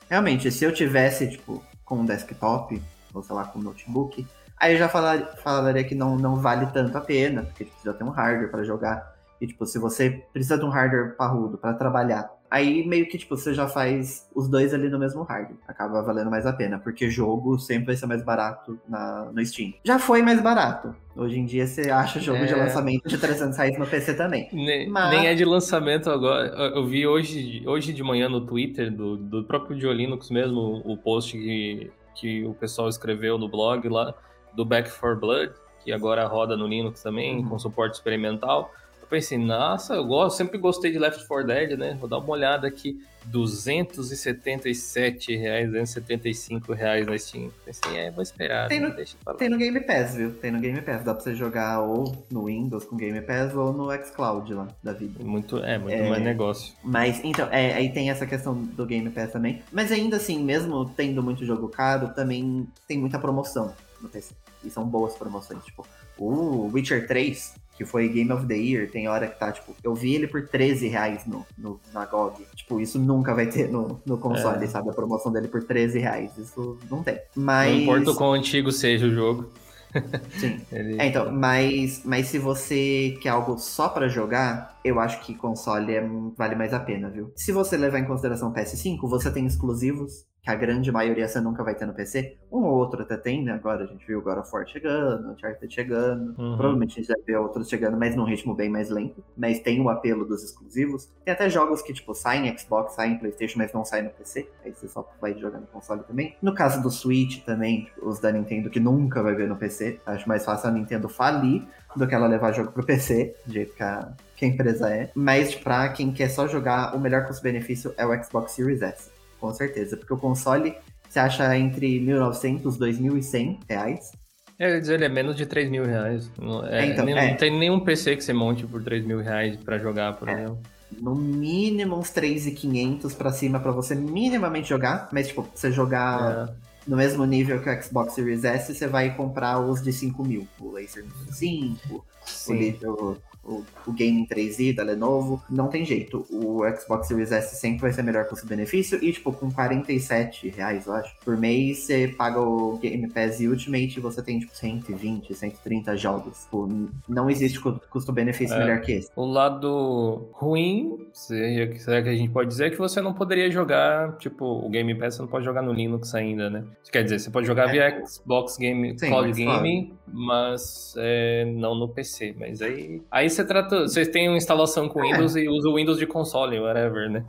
[0.09, 2.81] Realmente, se eu tivesse, tipo, com um desktop,
[3.13, 4.25] ou sei lá, com um notebook,
[4.57, 7.93] aí eu já falar, falaria que não, não vale tanto a pena, porque tipo, precisa
[7.93, 9.15] ter um hardware para jogar.
[9.39, 13.35] E, tipo, se você precisa de um hardware parrudo para trabalhar, aí meio que, tipo,
[13.37, 15.57] você já faz os dois ali no mesmo hardware.
[15.67, 19.73] Acaba valendo mais a pena, porque jogo sempre vai ser mais barato na, no Steam.
[19.85, 20.93] Já foi mais barato.
[21.15, 22.55] Hoje em dia você acha jogo de É.
[22.57, 24.49] lançamento de 300 reais no PC também.
[24.53, 26.47] Ne- Mas- Nem é de lançamento agora.
[26.75, 31.37] Eu vi hoje, hoje de manhã no Twitter, do, do próprio Diolinux mesmo, o post
[31.37, 34.13] que, que o pessoal escreveu no blog lá,
[34.53, 37.49] do Back 4 Blood, que agora roda no Linux também, Uhum.
[37.49, 38.71] com suporte experimental.
[39.11, 41.97] Eu pensei, nossa, eu gosto, sempre gostei de Left 4 Dead, né?
[41.99, 42.97] Vou dar uma olhada aqui.
[43.25, 47.51] 277 reais, 275 reais na Steam.
[47.65, 48.69] Pensei, é, vou esperar.
[48.69, 48.87] Tem né?
[48.87, 48.95] no-
[49.25, 49.33] lá.
[49.33, 50.31] Tem no Game Pass, viu?
[50.35, 51.03] Tem no Game Pass.
[51.03, 54.93] Dá pra você jogar ou no Windows com Game Pass ou no xCloud lá da
[54.93, 55.21] vida.
[55.21, 56.09] Muito, é, muito É.
[56.09, 56.73] mais negócio.
[56.81, 59.61] Mas, então, é, aí tem essa questão do Game Pass também.
[59.73, 64.33] Mas ainda assim, mesmo tendo muito jogo caro, também tem muita promoção no PC.
[64.63, 65.61] E são boas promoções.
[65.65, 65.85] Tipo,
[66.17, 69.95] o Witcher 3, que foi Game of the Year, tem hora que tá, tipo, eu
[69.95, 72.45] vi ele por 13 reais no, no, na GOG.
[72.55, 74.67] Tipo, isso nunca vai ter no, no console, É.
[74.67, 74.91] sabe?
[74.91, 76.37] A promoção dele por 13 reais.
[76.37, 77.15] Isso não tem.
[77.35, 77.81] Não Mas.
[77.81, 79.49] importa o quão antigo seja o jogo.
[80.39, 80.61] Sim.
[80.71, 81.01] Ele...
[81.01, 85.95] É, então, mas, mas se você quer algo só pra jogar, eu acho que console
[85.95, 87.31] é- vale mais a pena, viu?
[87.35, 91.39] Se você levar em consideração o PS5, você tem exclusivos, que a grande maioria você
[91.39, 92.35] nunca vai ter no PC.
[92.51, 93.53] Um ou outro até tem, né?
[93.53, 96.29] Agora a gente viu God of War chegando, Uncharted chegando.
[96.29, 96.57] Uhum.
[96.57, 99.23] Provavelmente a gente vai ver outros chegando, mas num ritmo bem mais lento.
[99.37, 101.11] Mas tem o apelo dos exclusivos.
[101.23, 104.09] Tem até jogos que, tipo, saem em Xbox, saem em Playstation, mas não saem no
[104.09, 104.49] PC.
[104.65, 106.35] Aí você só vai jogar no console também.
[106.41, 109.99] No caso do Switch também, os da Nintendo que nunca vai ver no PC.
[110.07, 111.63] Acho mais fácil a Nintendo falir
[111.95, 115.11] do que ela levar jogo pro PC, do jeito que a, que a empresa é.
[115.13, 119.20] Mas pra quem quer só jogar, o melhor custo-benefício é o Xbox Series S.
[119.41, 119.97] Com certeza.
[119.97, 120.75] Porque o console
[121.09, 124.11] você acha entre 1.900 e 2.100 reais.
[124.57, 126.29] É, dizer, ele é menos de 3 mil reais.
[126.39, 127.31] Não, é, É, então, nem- é.
[127.31, 130.33] não tem nenhum PC que você monte por 3 mil reais pra jogar, por É.
[130.33, 130.59] exemplo.
[130.99, 135.07] no mínimo uns 3,500 pra cima pra você minimamente jogar.
[135.13, 136.53] Mas, tipo, você jogar é.
[136.85, 140.45] no mesmo nível que o Xbox Series S, você vai comprar os de 5 mil.
[140.59, 142.77] O Laser 5, Sim.
[142.83, 146.25] o, o, o game 3i da Lenovo, não tem jeito.
[146.29, 150.93] O Xbox Series S sempre vai ser melhor custo-benefício e, tipo, com 47 reais, eu
[150.93, 155.97] acho, por mês, você paga o Game Pass Ultimate e você tem, tipo, 120, 130
[155.97, 156.43] jogos.
[156.43, 156.69] Tipo,
[157.07, 158.59] não existe custo-benefício é.
[158.59, 159.09] melhor que esse.
[159.15, 164.17] O lado ruim, será que a gente pode dizer, é que você não poderia jogar,
[164.17, 166.63] tipo, o Game Pass você não pode jogar no Linux ainda, né?
[166.91, 167.71] Quer dizer, você pode jogar é.
[167.71, 169.99] via Xbox Game, Sim, Cloud Gaming, claro.
[170.07, 172.35] mas é, não no PC.
[172.37, 173.87] Mas aí, aí você trata.
[173.87, 175.11] Você tem uma instalação com é.
[175.11, 177.25] Windows e usa o Windows de console, whatever, né?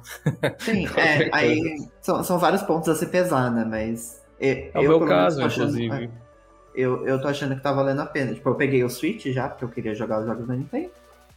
[0.58, 3.64] Sim, é, aí são, são vários pontos a se pesar, né?
[3.64, 4.22] Mas.
[4.40, 6.10] Eu, é o meu caso, inclusive.
[6.74, 8.34] Eu, eu tô achando que tá valendo a pena.
[8.34, 10.90] Tipo, eu peguei o Switch já, porque eu queria jogar os jogos da Nintendo.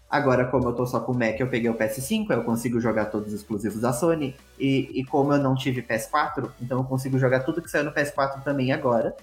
[0.10, 3.06] Agora, como eu tô só com o Mac, eu peguei o PS5, eu consigo jogar
[3.06, 4.36] todos os exclusivos da Sony.
[4.58, 7.91] E, e como eu não tive PS4, então eu consigo jogar tudo que saiu no
[7.91, 9.15] PS4 também agora.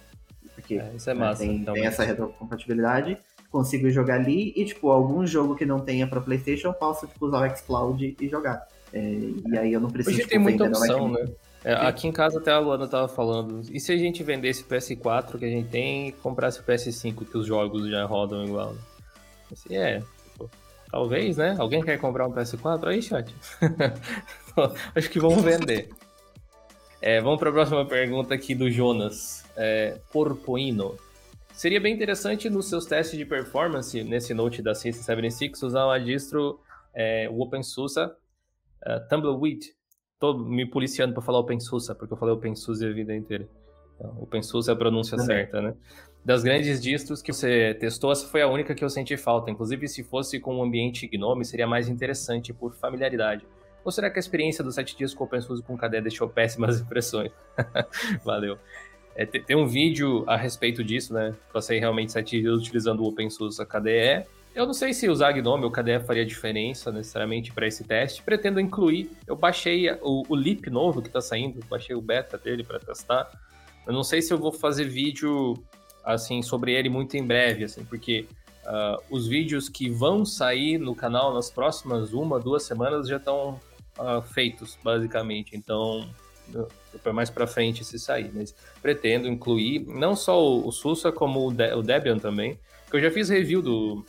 [0.54, 3.18] Porque é, isso é massa, né, tem, então, tem essa retrocompatibilidade
[3.52, 7.26] consigo jogar ali e, tipo, algum jogo que não tenha pra Playstation, eu posso, tipo,
[7.26, 8.66] usar o xCloud e jogar.
[8.92, 11.26] É, e aí eu não preciso, Hoje tipo, tem muita opção, né?
[11.64, 14.66] É, aqui em casa até a Luana tava falando, e se a gente vendesse o
[14.66, 18.74] PS4 que a gente tem e comprasse o PS5 que os jogos já rodam igual?
[19.52, 20.50] Assim, é, tipo,
[20.90, 21.54] talvez, né?
[21.58, 22.88] Alguém quer comprar um PS4?
[22.88, 23.32] Aí, chat.
[24.96, 25.90] Acho que vamos vender.
[27.00, 29.44] É, vamos para a próxima pergunta aqui do Jonas.
[29.56, 30.96] É, Porpoino.
[31.52, 36.58] Seria bem interessante nos seus testes de performance, nesse Note da System76, usar uma distro,
[36.94, 39.66] é, o OpenSUSE uh, Tumbleweed.
[40.18, 43.48] Tô me policiando para falar OpenSUSE, porque eu falei OpenSUSE a vida inteira.
[43.96, 45.74] Então, OpenSUSE é a pronúncia certa, né?
[46.24, 49.50] Das grandes distros que você testou, essa foi a única que eu senti falta.
[49.50, 53.44] Inclusive, se fosse com um ambiente GNOME, seria mais interessante por familiaridade.
[53.84, 57.32] Ou será que a experiência dos sete dias com OpenSUSE com KDE deixou péssimas impressões?
[58.24, 58.58] Valeu.
[59.14, 61.34] É, tem um vídeo a respeito disso, né?
[61.52, 64.26] Passei realmente sete dias utilizando o OpenSUSE KDE.
[64.54, 68.22] Eu não sei se usar GNOME ou KDE faria diferença necessariamente para esse teste.
[68.22, 69.10] Pretendo incluir.
[69.26, 73.30] Eu baixei o, o Leap novo que está saindo, baixei o beta dele para testar.
[73.86, 75.54] Eu não sei se eu vou fazer vídeo
[76.04, 78.26] assim sobre ele muito em breve, assim, porque
[78.64, 83.60] uh, os vídeos que vão sair no canal nas próximas uma, duas semanas já estão
[83.98, 85.56] uh, feitos, basicamente.
[85.56, 86.08] Então,
[87.02, 91.48] para mais para frente se sair, mas pretendo incluir não só o, o Sussa como
[91.48, 92.58] o, De, o Debian também,
[92.90, 94.04] que eu já fiz review do,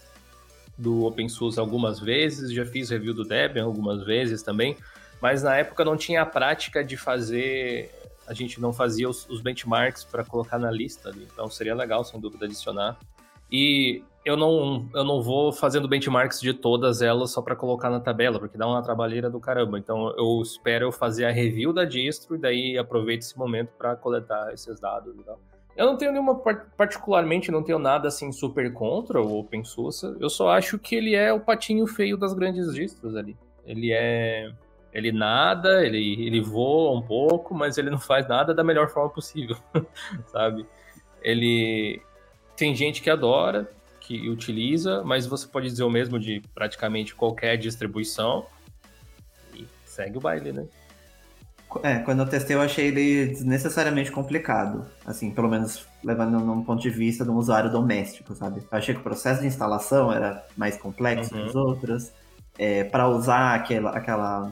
[0.77, 4.75] do OpenSUSE algumas vezes, já fiz review do Debian algumas vezes também,
[5.21, 7.89] mas na época não tinha a prática de fazer,
[8.27, 12.03] a gente não fazia os, os benchmarks para colocar na lista, ali, então seria legal
[12.03, 12.97] sem dúvida adicionar.
[13.51, 17.99] E eu não, eu não vou fazendo benchmarks de todas elas só para colocar na
[17.99, 19.77] tabela, porque dá uma trabalheira do caramba.
[19.77, 24.53] Então eu espero fazer a review da distro e daí aproveito esse momento para coletar
[24.53, 25.39] esses dados e tal.
[25.75, 26.35] Eu não tenho nenhuma,
[26.77, 30.15] particularmente, não tenho nada assim super contra o OpenSUSE.
[30.19, 33.35] Eu só acho que ele é o patinho feio das grandes distros ali.
[33.65, 34.51] Ele é.
[34.93, 39.09] Ele nada, ele, ele voa um pouco, mas ele não faz nada da melhor forma
[39.09, 39.57] possível,
[40.27, 40.65] sabe?
[41.21, 41.99] Ele.
[42.55, 43.67] Tem gente que adora,
[44.19, 48.45] que utiliza, mas você pode dizer o mesmo de praticamente qualquer distribuição
[49.55, 50.65] e segue o baile, né?
[51.81, 56.81] É, quando eu testei eu achei ele desnecessariamente complicado, assim, pelo menos levando num ponto
[56.81, 58.59] de vista de um usuário doméstico, sabe?
[58.59, 61.41] Eu achei que o processo de instalação era mais complexo uhum.
[61.41, 62.11] que os outros,
[62.59, 64.51] é, para usar aquela, aquela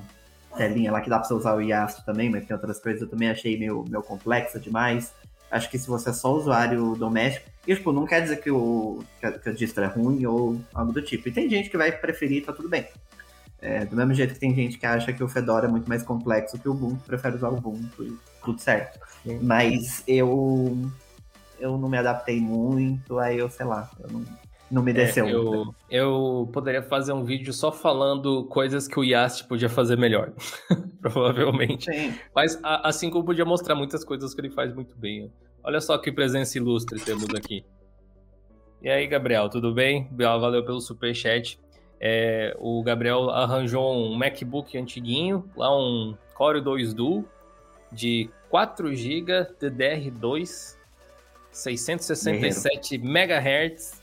[0.58, 3.08] telinha lá que dá pra você usar o IAST também, mas tem outras coisas eu
[3.08, 5.14] também achei meio, meio complexa demais.
[5.52, 9.04] Acho que se você é só usuário doméstico, e tipo, não quer dizer que o,
[9.20, 11.28] que a distro é ruim ou algo do tipo.
[11.28, 12.88] E tem gente que vai preferir, tá tudo bem.
[13.62, 16.02] É, do mesmo jeito que tem gente que acha que o Fedora é muito mais
[16.02, 19.00] complexo que o Ubuntu, prefere usar o Ubuntu e tudo certo.
[19.24, 19.40] Sim.
[19.44, 20.90] Mas eu
[21.60, 24.26] eu não me adaptei muito, aí eu, sei lá, eu não,
[24.72, 25.28] não me desceu.
[25.28, 29.98] É, eu, eu poderia fazer um vídeo só falando coisas que o Yast podia fazer
[29.98, 30.32] melhor.
[31.02, 31.94] Provavelmente.
[31.94, 32.16] Sim.
[32.34, 35.32] Mas assim como podia mostrar muitas coisas que ele faz muito bem.
[35.64, 37.66] Olha só que presença ilustre temos aqui.
[38.82, 40.10] E aí, Gabriel, tudo bem?
[40.12, 41.60] Valeu pelo superchat.
[42.00, 47.24] É, o Gabriel arranjou um MacBook antiguinho, lá um Core 2 Duo
[47.92, 50.78] de 4 GB DDR2,
[51.52, 54.01] 667 MHz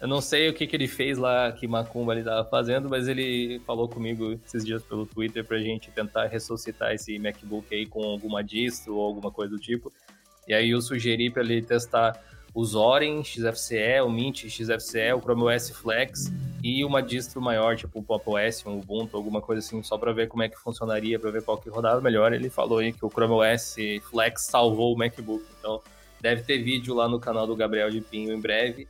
[0.00, 3.06] eu não sei o que, que ele fez lá, que Macumba ele estava fazendo, mas
[3.06, 8.02] ele falou comigo esses dias pelo Twitter pra gente tentar ressuscitar esse MacBook aí com
[8.02, 9.92] alguma distro ou alguma coisa do tipo.
[10.48, 12.18] E aí eu sugeri para ele testar
[12.54, 16.32] o Zorin XFCE, o Mint XFCE, o Chrome OS Flex
[16.64, 20.12] e uma distro maior, tipo o Pop OS, um Ubuntu, alguma coisa assim, só para
[20.12, 22.32] ver como é que funcionaria, para ver qual que rodava melhor.
[22.32, 23.76] Ele falou aí que o Chrome OS
[24.10, 25.44] Flex salvou o MacBook.
[25.58, 25.80] Então,
[26.20, 28.88] deve ter vídeo lá no canal do Gabriel de Pinho em breve.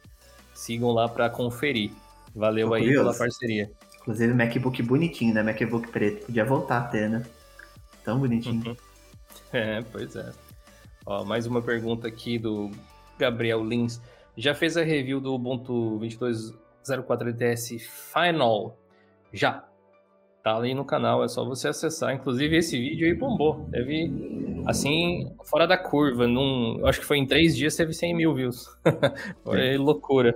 [0.60, 1.90] Sigam lá para conferir.
[2.34, 3.72] Valeu aí pela parceria.
[3.98, 5.42] Inclusive, MacBook bonitinho, né?
[5.42, 6.26] MacBook preto.
[6.26, 7.24] Podia voltar a ter, né?
[8.04, 8.76] Tão bonitinho.
[9.54, 10.30] é, pois é.
[11.06, 12.70] Ó, mais uma pergunta aqui do
[13.18, 14.02] Gabriel Lins.
[14.36, 17.78] Já fez a review do Ubuntu 22.04 LTS
[18.12, 18.76] Final?
[19.32, 19.64] Já.
[20.42, 22.14] Tá ali no canal, é só você acessar.
[22.14, 23.66] Inclusive, esse vídeo aí bombou.
[23.70, 24.08] Teve,
[24.70, 26.26] assim, fora da curva.
[26.26, 28.66] Num, acho que foi em três dias, teve 100 mil views.
[29.44, 30.34] foi loucura.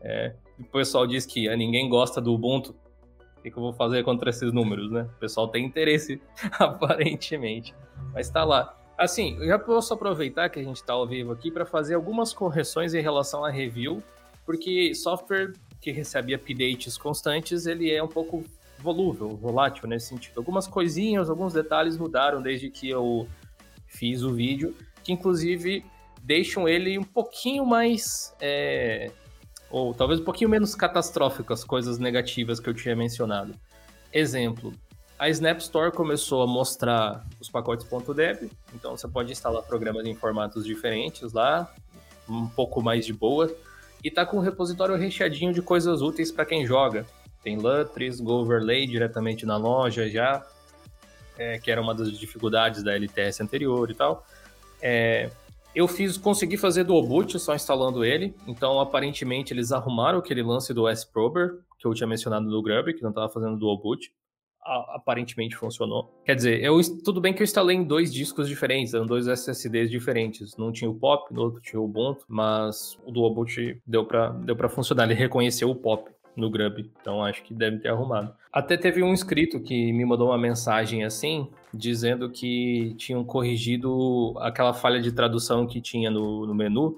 [0.00, 2.74] É, o pessoal diz que ah, ninguém gosta do Ubuntu
[3.44, 5.02] que, que eu vou fazer contra esses números, né?
[5.16, 6.20] O pessoal tem interesse,
[6.58, 7.74] aparentemente.
[8.12, 8.74] Mas tá lá.
[8.96, 12.32] Assim, eu já posso aproveitar que a gente está ao vivo aqui para fazer algumas
[12.32, 14.02] correções em relação à review,
[14.46, 18.42] porque software que recebe updates constantes, ele é um pouco
[18.78, 20.38] volúvel, volátil nesse sentido.
[20.38, 23.28] Algumas coisinhas, alguns detalhes mudaram desde que eu
[23.94, 25.84] fiz o vídeo, que inclusive
[26.22, 29.10] deixam ele um pouquinho mais é,
[29.70, 33.54] ou talvez um pouquinho menos catastrófico as coisas negativas que eu tinha mencionado.
[34.12, 34.72] Exemplo,
[35.18, 40.14] a Snap Store começou a mostrar os pacotes .deb, então você pode instalar programas em
[40.14, 41.72] formatos diferentes lá,
[42.28, 43.54] um pouco mais de boa,
[44.02, 47.06] e tá com um repositório recheadinho de coisas úteis para quem joga.
[47.42, 50.44] Tem Lutris, Go Overlay diretamente na loja já,
[51.38, 54.26] é, que era uma das dificuldades da LTS anterior e tal.
[54.80, 55.30] É,
[55.74, 58.34] eu fiz, consegui fazer do Obut só instalando ele.
[58.46, 63.02] Então, aparentemente, eles arrumaram aquele lance do S-Prober, que eu tinha mencionado no Grub, que
[63.02, 64.12] não estava fazendo do Obut.
[64.94, 66.14] aparentemente funcionou.
[66.24, 69.90] Quer dizer, eu, tudo bem que eu instalei em dois discos diferentes, eram dois SSDs
[69.90, 70.56] diferentes.
[70.56, 74.28] Não tinha o Pop, no outro tinha o Ubuntu, mas o do Obut deu para
[74.30, 75.04] deu funcionar.
[75.04, 78.34] Ele reconheceu o Pop no Grub, então acho que deve ter arrumado.
[78.52, 84.72] Até teve um inscrito que me mandou uma mensagem assim, dizendo que tinham corrigido aquela
[84.72, 86.96] falha de tradução que tinha no, no menu.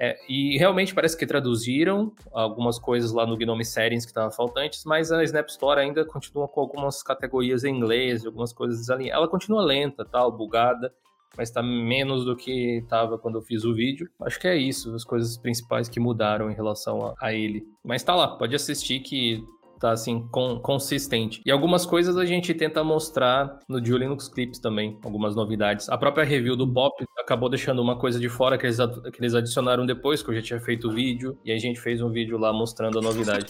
[0.00, 4.84] É, e realmente parece que traduziram algumas coisas lá no Gnome Settings que estavam faltantes,
[4.84, 9.18] mas a Snap Store ainda continua com algumas categorias em inglês, algumas coisas desalinhadas.
[9.18, 10.94] Ela continua lenta, tal, bugada,
[11.36, 14.08] mas está menos do que estava quando eu fiz o vídeo.
[14.20, 17.64] Acho que é isso, as coisas principais que mudaram em relação a, a ele.
[17.84, 19.42] Mas tá lá, pode assistir que
[19.78, 21.40] tá assim, com, consistente.
[21.46, 25.88] E algumas coisas a gente tenta mostrar no Dio Linux Clips também, algumas novidades.
[25.88, 28.78] A própria review do Pop acabou deixando uma coisa de fora que eles,
[29.12, 32.02] que eles adicionaram depois, que eu já tinha feito o vídeo, e a gente fez
[32.02, 33.46] um vídeo lá mostrando a novidade.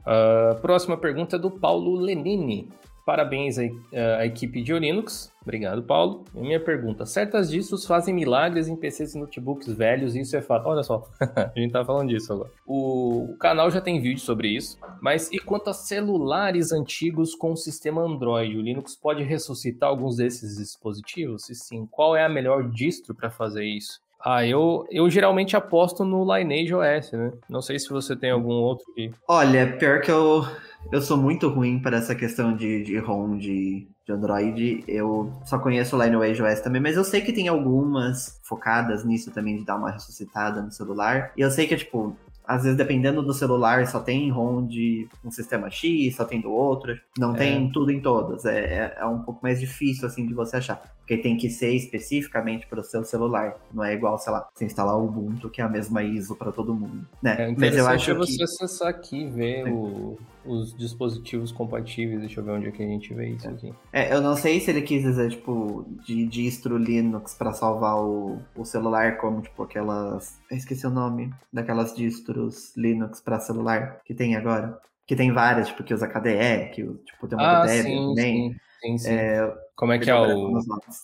[0.00, 2.68] Uh, próxima pergunta é do Paulo Lenini.
[3.10, 5.32] Parabéns à, equipe de Linux.
[5.42, 6.22] Obrigado, Paulo.
[6.32, 10.68] E minha pergunta: certas distros fazem milagres em PCs e notebooks velhos, isso é fato.
[10.68, 12.52] Olha só, a gente tá falando disso agora.
[12.64, 14.78] O, canal já tem vídeo sobre isso.
[15.02, 18.56] Mas e quanto a celulares antigos com sistema Android?
[18.56, 21.50] O Linux pode ressuscitar alguns desses dispositivos?
[21.50, 24.00] E sim, qual é a melhor distro para fazer isso?
[24.24, 27.32] Ah, eu, eu geralmente aposto no Lineage OS, né?
[27.48, 29.12] Não sei se você tem algum outro aqui.
[29.26, 30.44] Olha, pior que eu,
[30.92, 34.84] eu sou muito ruim para essa questão de, de ROM de, de Android.
[34.86, 39.30] Eu só conheço o Lineage OS também, mas eu sei que tem algumas focadas nisso
[39.30, 41.32] também, de dar uma ressuscitada no celular.
[41.36, 42.16] E eu sei que, tipo,
[42.50, 46.50] às vezes, dependendo do celular, só tem ROM de um sistema X, só tem do
[46.50, 46.98] outro.
[47.16, 47.38] Não é.
[47.38, 48.44] tem tudo em todas.
[48.44, 50.82] É, é, é, um pouco mais difícil, assim, de você achar.
[51.10, 53.56] Porque tem que ser especificamente para o seu celular.
[53.74, 56.52] Não é igual, sei lá, você instalar o Ubuntu, que é a mesma ISO para
[56.52, 57.04] todo mundo.
[57.20, 57.48] Né?
[57.48, 58.44] É Mas eu acho você que...
[58.44, 62.20] acessar aqui e ver o, os dispositivos compatíveis.
[62.20, 63.74] Deixa eu ver onde é que a gente vê isso aqui.
[63.92, 68.38] É, eu não sei se ele quis dizer, tipo, de distro Linux para salvar o,
[68.54, 70.38] o celular, como, tipo, aquelas...
[70.48, 74.78] Eu esqueci o nome daquelas distros Linux para celular que tem agora.
[75.08, 78.52] Que tem várias, tipo, que usa KDE, que tipo, tem uma ah, KDE sim, também.
[78.52, 79.10] Sim, sim, sim.
[79.10, 80.60] É, Como é que é o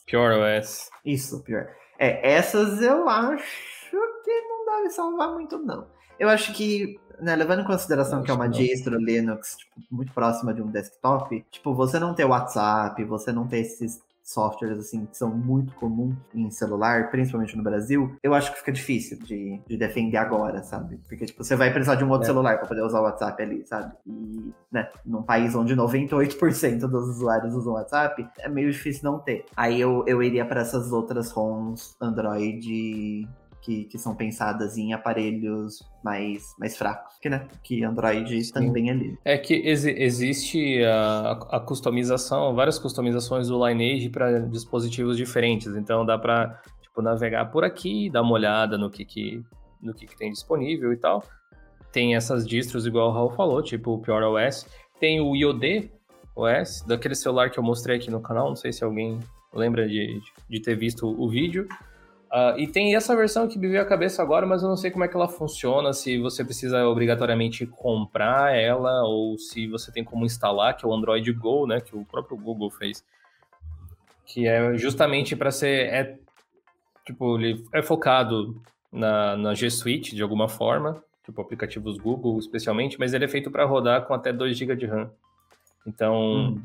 [0.07, 0.91] Pure OS?
[1.03, 1.67] Isso, Pure.
[1.99, 3.43] É, essas eu acho
[3.91, 5.87] que não deve salvar muito, não.
[6.21, 10.53] Eu acho que né, levando em consideração que é uma distro Linux tipo, muito próxima
[10.53, 15.17] de um desktop, tipo, você não ter WhatsApp, você não ter esses softwares assim que
[15.17, 19.77] são muito comuns em celular, principalmente no Brasil, eu acho que fica difícil de, de
[19.77, 20.99] defender agora, sabe?
[21.09, 22.27] Porque tipo, você vai precisar de um outro é.
[22.27, 23.95] celular para poder usar o WhatsApp ali, sabe?
[24.05, 29.45] E, né, num país onde 98% dos usuários usam WhatsApp, é meio difícil não ter.
[29.57, 33.29] Aí eu, eu iria para essas outras ROMs Android
[33.67, 38.53] que, que são pensadas em aparelhos mais, mais fracos, que, né, que Android Sim.
[38.53, 39.19] também é livre.
[39.25, 46.07] É que ex existe a, a customização, várias customizações do Lineage para dispositivos diferentes, então
[46.07, 49.43] dá para tipo, navegar por aqui, dar uma olhada no que, que,
[49.83, 51.25] no que, que tem disponível e tal.
[51.91, 54.65] Tem essas distros, igual o Raul falou, tipo o Pure OS.
[55.01, 55.91] Tem o IOD
[56.37, 59.19] OS, daquele celular que eu mostrei aqui no canal, não sei se alguém
[59.53, 61.67] lembra de, de ter visto o vídeo.
[62.37, 64.91] Uh, e tem essa versão que me veio à cabeça agora, mas eu não sei
[64.91, 70.05] como é que ela funciona, se você precisa obrigatoriamente comprar ela ou se você tem
[70.05, 73.03] como instalar, que é o Android Go, né, que o próprio Google fez.
[74.27, 76.19] Que é justamente para ser é
[77.07, 78.61] tipo, ele é focado
[78.93, 83.51] na, na G Suite de alguma forma, tipo aplicativos Google especialmente, mas ele é feito
[83.51, 85.11] para rodar com até 2 GB de RAM.
[85.87, 86.63] Então, hum.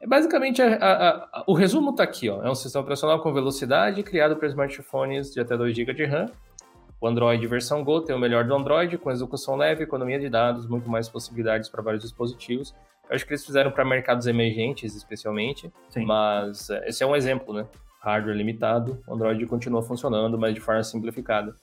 [0.00, 1.08] É basicamente, a, a,
[1.40, 2.28] a, o resumo está aqui.
[2.28, 2.42] Ó.
[2.42, 6.26] É um sistema operacional com velocidade criado para smartphones de até 2 GB de RAM.
[7.00, 10.66] O Android versão Go tem o melhor do Android, com execução leve, economia de dados,
[10.66, 12.74] muito mais possibilidades para vários dispositivos.
[13.08, 16.04] Eu acho que eles fizeram para mercados emergentes, especialmente, Sim.
[16.04, 17.66] mas é, esse é um exemplo, né?
[18.00, 21.54] Hardware limitado, o Android continua funcionando, mas de forma simplificada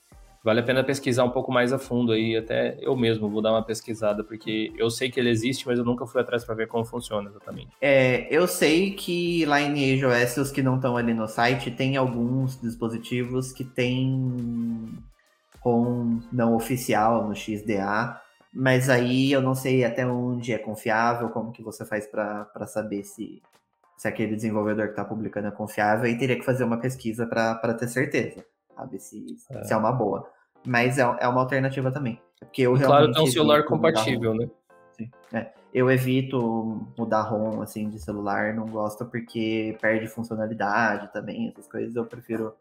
[0.44, 3.52] vale a pena pesquisar um pouco mais a fundo aí, até eu mesmo vou dar
[3.52, 6.68] uma pesquisada, porque eu sei que ele existe, mas eu nunca fui atrás para ver
[6.68, 7.70] como funciona exatamente.
[7.82, 11.96] É, eu sei que lá em iOS, os que não estão ali no site, tem
[11.96, 14.92] alguns dispositivos que tem
[15.62, 18.20] ROM não oficial no XDA,
[18.54, 23.04] mas aí eu não sei até onde é confiável, como que você faz para saber
[23.06, 23.42] se,
[23.98, 27.74] se aquele desenvolvedor que está publicando é confiável, e teria que fazer uma pesquisa para
[27.74, 28.44] ter certeza
[28.76, 29.00] sabe?
[29.00, 30.30] Se é, se é uma boa.
[30.66, 32.20] Mas é, é uma alternativa também.
[32.40, 34.50] Porque eu claro, tem um celular compatível, né?
[34.92, 35.10] Sim.
[35.34, 35.52] É.
[35.74, 41.96] Eu evito mudar ROM assim, de celular, não gosto porque perde funcionalidade também, essas coisas.
[41.96, 42.54] Eu prefiro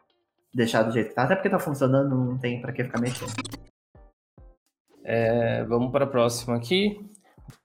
[0.53, 1.23] deixar do jeito que tá.
[1.23, 3.33] Até porque tá funcionando, não tem para que ficar mexendo.
[5.03, 7.09] É, vamos para a próxima aqui.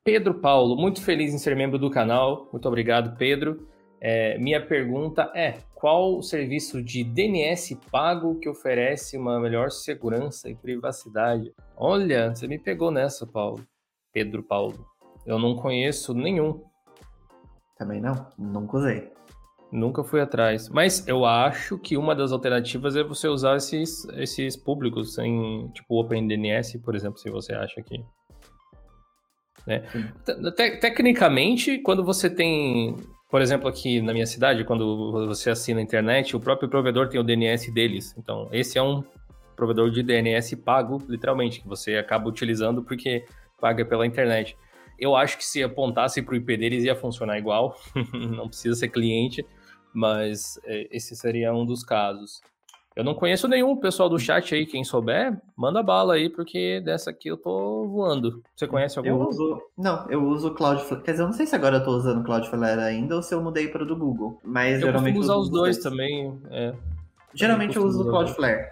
[0.05, 2.49] Pedro Paulo, muito feliz em ser membro do canal.
[2.53, 3.69] Muito obrigado, Pedro.
[4.01, 10.49] É, minha pergunta é: qual o serviço de DNS pago que oferece uma melhor segurança
[10.49, 11.53] e privacidade?
[11.77, 13.67] Olha, você me pegou nessa, Paulo.
[14.13, 14.87] Pedro Paulo.
[15.27, 16.63] Eu não conheço nenhum.
[17.77, 19.13] Também não, nunca usei.
[19.71, 20.69] Nunca fui atrás.
[20.69, 26.01] Mas eu acho que uma das alternativas é você usar esses, esses públicos em, tipo,
[26.01, 28.03] OpenDNS, por exemplo, se você acha que.
[29.67, 29.81] Né?
[30.57, 32.97] Te tecnicamente, quando você tem
[33.29, 37.21] por exemplo, aqui na minha cidade, quando você assina a internet, o próprio provedor tem
[37.21, 38.15] o DNS deles.
[38.17, 39.05] Então, esse é um
[39.55, 43.25] provedor de DNS pago, literalmente, que você acaba utilizando porque
[43.61, 44.57] paga pela internet.
[44.99, 47.79] Eu acho que se apontasse para o IP deles ia funcionar igual,
[48.15, 49.45] não precisa ser cliente,
[49.93, 52.41] mas é, esse seria um dos casos.
[52.99, 57.11] Eu não conheço nenhum pessoal do chat aí, quem souber, manda bala aí, porque dessa
[57.11, 58.43] aqui eu tô voando.
[58.57, 59.11] Você conhece algum?
[59.11, 59.63] Eu uso.
[59.79, 61.05] Não, eu uso Cloudflare.
[61.05, 63.41] Quer dizer, eu não sei se agora eu tô usando Cloudflare ainda ou se eu
[63.41, 64.41] mudei para o do Google.
[64.43, 65.15] Mas eu geralmente.
[65.15, 66.37] Eu usar os dois também.
[66.51, 66.75] É.
[67.33, 68.67] Geralmente eu, eu uso o Cloudflare,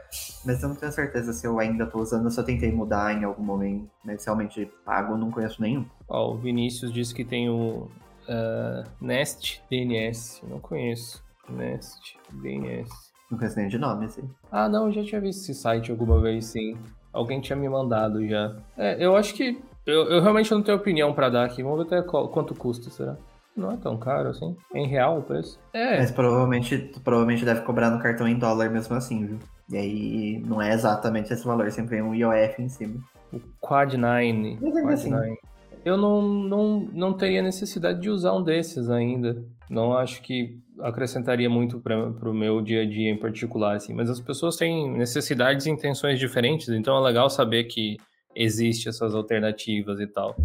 [0.45, 3.23] mas eu não tenho certeza se eu ainda tô usando, eu só tentei mudar em
[3.23, 5.85] algum momento, mas realmente pago não conheço nenhum.
[6.09, 7.89] Ó, o Vinícius disse que tem o
[8.29, 11.25] uh, Nest DNS, não conheço.
[11.49, 12.91] Nest DNS.
[13.31, 14.29] Não conheço nem de nome, assim.
[14.51, 16.77] Ah, não, eu já tinha visto esse site alguma vez, sim.
[17.13, 18.57] Alguém tinha me mandado já.
[18.77, 19.61] É, eu acho que.
[19.85, 21.63] Eu, eu realmente não tenho opinião para dar aqui.
[21.63, 23.17] Vamos ver até qual, quanto custa, será?
[23.57, 24.55] Não é tão caro assim.
[24.75, 25.59] Em real o preço?
[25.73, 25.99] É.
[25.99, 29.39] Mas provavelmente, provavelmente deve cobrar no cartão em dólar mesmo assim, viu?
[29.71, 33.01] E aí não é exatamente esse valor, sempre vem um IOF em cima.
[33.33, 34.59] O Quad 9.
[34.59, 35.11] Quad assim.
[35.11, 35.39] 9.
[35.85, 39.43] Eu não, não, não teria necessidade de usar um desses ainda.
[39.69, 43.95] Não acho que acrescentaria muito para o meu dia a dia em particular, assim.
[43.95, 47.97] Mas as pessoas têm necessidades e intenções diferentes, então é legal saber que
[48.35, 50.37] existe essas alternativas e tal.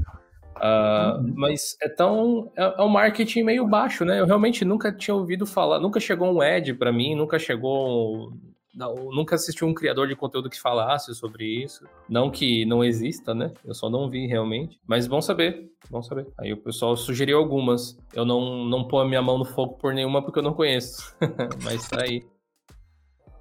[0.57, 1.33] Uh.
[1.35, 2.51] Mas é tão.
[2.55, 4.19] É, é, um marketing meio baixo, né?
[4.19, 8.33] Eu realmente nunca tinha ouvido falar, nunca chegou um ad para mim, nunca chegou
[8.73, 11.85] não, nunca assisti um criador de conteúdo que falasse sobre isso.
[12.07, 13.51] Não que não exista, né?
[13.65, 14.79] Eu só não vi realmente.
[14.87, 16.27] Mas bom saber, bom saber.
[16.39, 17.97] Aí o pessoal sugeriu algumas.
[18.13, 21.15] Eu não, não pôr a minha mão no fogo por nenhuma porque eu não conheço.
[21.63, 22.25] Mas tá aí.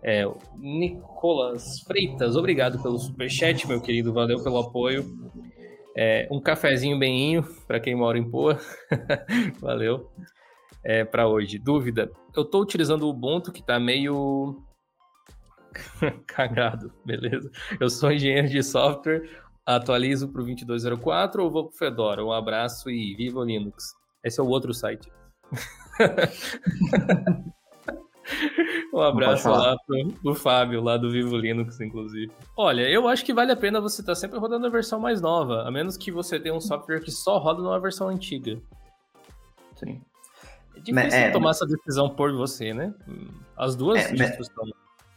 [0.02, 0.24] É,
[0.56, 4.12] Nicolas Freitas, obrigado pelo superchat, meu querido.
[4.12, 5.04] Valeu pelo apoio.
[5.96, 8.58] É, um cafezinho beninho para quem mora em Poa.
[9.60, 10.10] Valeu.
[10.84, 11.58] É, para hoje.
[11.58, 12.10] Dúvida.
[12.34, 14.64] Eu estou utilizando o Ubuntu que está meio
[16.26, 17.50] Cagado, beleza.
[17.78, 19.28] Eu sou engenheiro de software,
[19.64, 22.24] atualizo para o 2204 ou vou para o Fedora?
[22.24, 23.94] Um abraço e viva o Linux.
[24.24, 25.10] Esse é o outro site.
[28.92, 32.30] um abraço lá pro, pro Fábio, lá do Vivo Linux, inclusive.
[32.56, 35.20] Olha, eu acho que vale a pena você estar tá sempre rodando a versão mais
[35.20, 38.60] nova, a menos que você tenha um software que só roda numa versão antiga.
[39.74, 40.02] Sim.
[40.76, 42.94] É difícil é, tomar essa decisão por você, né?
[43.56, 44.64] As duas é, estão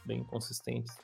[0.06, 0.94] bem consistentes.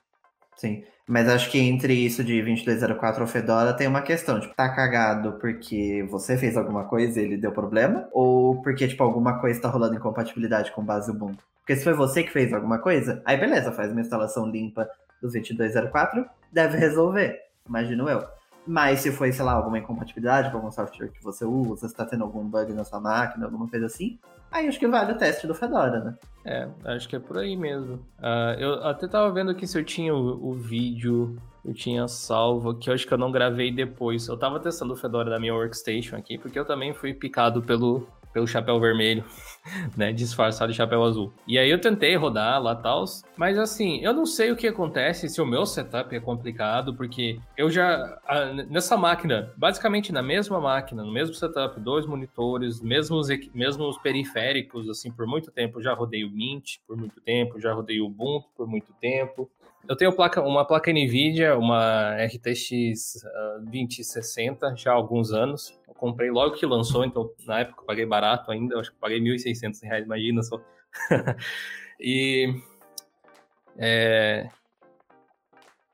[0.57, 4.69] Sim, mas acho que entre isso de 2204 ou Fedora tem uma questão, tipo, tá
[4.69, 8.07] cagado porque você fez alguma coisa e ele deu problema?
[8.13, 11.43] Ou porque, tipo, alguma coisa tá rolando incompatibilidade com base Ubuntu?
[11.61, 14.85] Porque se foi você que fez alguma coisa, aí beleza, faz uma instalação limpa
[15.23, 18.23] do 2204, deve resolver, imagino eu.
[18.67, 22.05] Mas se foi, sei lá, alguma incompatibilidade com algum software que você usa, se tá
[22.05, 24.19] tendo algum bug na sua máquina, alguma coisa assim,
[24.51, 26.15] aí acho que vale o teste do Fedora, né?
[26.45, 27.97] É, acho que é por aí mesmo.
[28.19, 32.75] Uh, eu até tava vendo aqui se eu tinha o, o, vídeo, eu tinha salvo,
[32.75, 34.27] que eu acho que eu não gravei depois.
[34.27, 38.09] Eu tava testando o Fedora da minha workstation aqui, porque eu também fui picado pelo,
[38.33, 39.25] pelo chapéu vermelho,
[39.97, 41.33] né, disfarçado de chapéu azul.
[41.47, 43.05] E aí eu tentei rodar lá tal,
[43.37, 47.39] mas assim, eu não sei o que acontece se o meu setup é complicado, porque
[47.57, 48.19] eu já
[48.69, 55.11] nessa máquina, basicamente na mesma máquina, no mesmo setup, dois monitores, mesmos mesmos periféricos, assim,
[55.11, 58.67] por muito tempo, já rodei o Mint por muito tempo, já rodei o Ubuntu por
[58.67, 59.51] muito tempo.
[59.89, 66.31] Eu tenho placa, uma placa NVIDIA, uma RTX uh, 2060 já há alguns anos comprei
[66.31, 70.03] logo que lançou, então na época eu paguei barato ainda, acho que paguei R$ 1.600,
[70.03, 70.59] imagina só.
[72.01, 72.55] e.
[73.77, 74.49] É,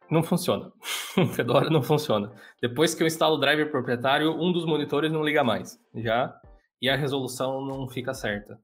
[0.08, 0.72] não funciona.
[1.34, 2.32] Fedora não funciona.
[2.62, 6.40] Depois que eu instalo o driver proprietário, um dos monitores não liga mais, já,
[6.80, 8.58] e a resolução não fica certa.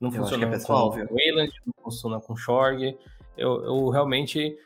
[0.00, 2.98] Não eu funciona é pessoal, com Wayland, não funciona com Shorg.
[3.36, 4.56] Eu, eu realmente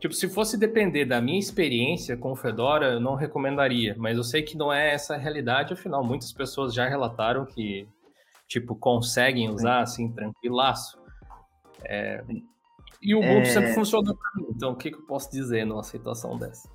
[0.00, 3.94] Tipo, se fosse depender da minha experiência com o Fedora, eu não recomendaria.
[3.98, 7.86] Mas eu sei que não é essa a realidade, afinal, muitas pessoas já relataram que,
[8.48, 10.98] tipo, conseguem usar, assim, tranquilaço.
[11.84, 12.24] É...
[13.02, 13.44] E o Ubuntu é...
[13.44, 16.66] sempre funcionou pra mim, então o que, que eu posso dizer numa situação dessa?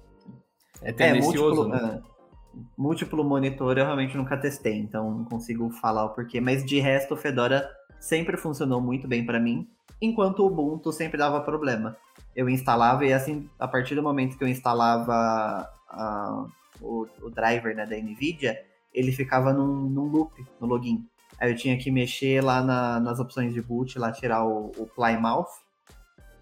[0.83, 2.01] É tendencioso, é, múltiplo, né?
[2.03, 6.39] É, múltiplo monitor eu realmente nunca testei, então não consigo falar o porquê.
[6.39, 7.67] Mas de resto, o Fedora
[7.99, 9.67] sempre funcionou muito bem para mim,
[10.01, 11.97] enquanto o Ubuntu sempre dava problema
[12.35, 17.73] eu instalava e assim, a partir do momento que eu instalava uh, o, o, driver
[17.73, 18.61] né, da NVIDIA,
[18.93, 21.07] ele ficava num, num, loop no login.
[21.39, 24.85] Aí eu tinha que mexer lá na, nas opções de boot, lá tirar o, o
[24.85, 25.47] Plymouth.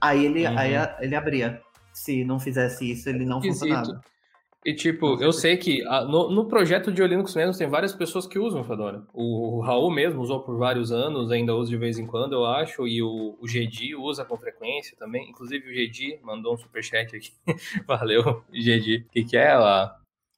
[0.01, 0.57] Aí ele, uhum.
[0.57, 1.61] aí ele abria.
[1.93, 3.59] Se não fizesse isso, ele não Esquisito.
[3.59, 4.01] funcionava.
[4.65, 8.25] E tipo, eu sei que a, no, no, projeto de Linux mesmo tem várias pessoas
[8.25, 9.03] que usam Fedora.
[9.13, 12.45] O, o, Raul mesmo usou por vários anos, ainda usa de vez em quando, eu
[12.45, 15.29] acho, e o, o GD usa com frequência também.
[15.29, 17.31] Inclusive o GD mandou um superchat aqui.
[17.85, 19.05] Valeu, GD.
[19.07, 19.97] O que, que é lá?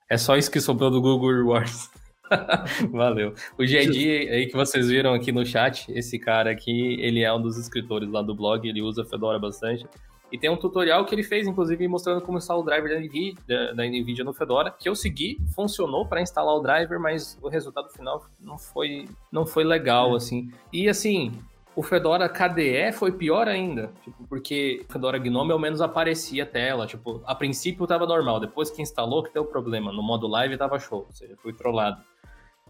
[0.10, 1.92] É só isso que sobrou do Google Rewards.
[2.92, 3.36] Valeu.
[3.60, 7.42] O GD aí que vocês viram aqui no chat, esse cara aqui, ele é um
[7.42, 9.86] dos escritores lá do blog, ele usa Fedora bastante.
[10.32, 13.36] E tem um tutorial que ele fez, inclusive, mostrando como instalar o driver da NVIDIA,
[13.48, 17.48] da, da NVIDIA no Fedora, que eu segui, funcionou para instalar o driver, mas o
[17.48, 20.18] resultado final não foi, não foi legal, é.
[20.18, 20.52] assim.
[20.74, 21.32] E, assim,
[21.76, 26.48] o Fedora KDE foi pior ainda, tipo, porque o Fedora Gnome ao menos aparecia a
[26.48, 30.58] tela, tipo, a princípio tava normal, depois que instalou que deu problema, no modo live
[30.58, 32.02] tava show, ou seja, foi trollado.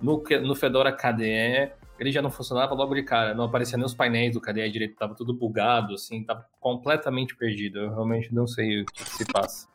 [0.02, 3.94] No, no Fedora KDE ele já não funcionava logo de cara, não aparecia nem os
[3.94, 7.80] painéis do KDE direito, tava tudo bugado, assim, tava completamente perdido.
[7.80, 9.68] Eu realmente não sei o que, se passa.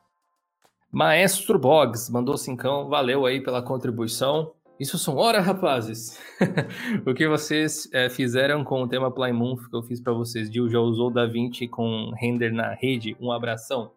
[0.92, 4.52] Maestro Boggs mandou cincão, valeu aí pela contribuição.
[4.78, 6.18] Isso são horas, rapazes!
[7.06, 10.50] o que vocês é, fizeram com o tema Plymouth que eu fiz para vocês?
[10.50, 13.16] Gil já usou o DaVinci com render na rede?
[13.20, 13.92] Um abração.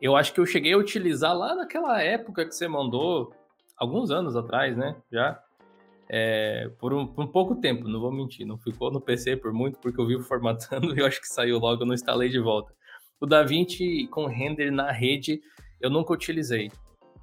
[0.00, 3.32] Eu acho que eu cheguei a utilizar lá naquela época que você mandou,
[3.76, 4.96] alguns anos atrás, né?
[5.12, 5.40] Já
[6.16, 8.46] é, por, um, por, um, pouco tempo, não vou mentir.
[8.46, 11.58] Não ficou no PC por muito, porque eu vi formatando e eu acho que saiu
[11.58, 12.72] logo, eu não instalei de volta.
[13.20, 15.40] O DaVinci com render na rede,
[15.80, 16.70] eu nunca utilizei.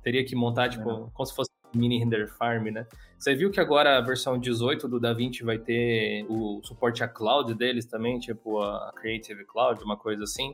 [0.04, 1.10] Teria que montar, tipo, é.
[1.14, 2.86] como se fosse mini render farm, né?
[3.18, 7.54] Você viu que agora a versão 18 do DaVinci vai ter o suporte a cloud
[7.54, 10.54] deles também, tipo a Creative Cloud, uma coisa assim?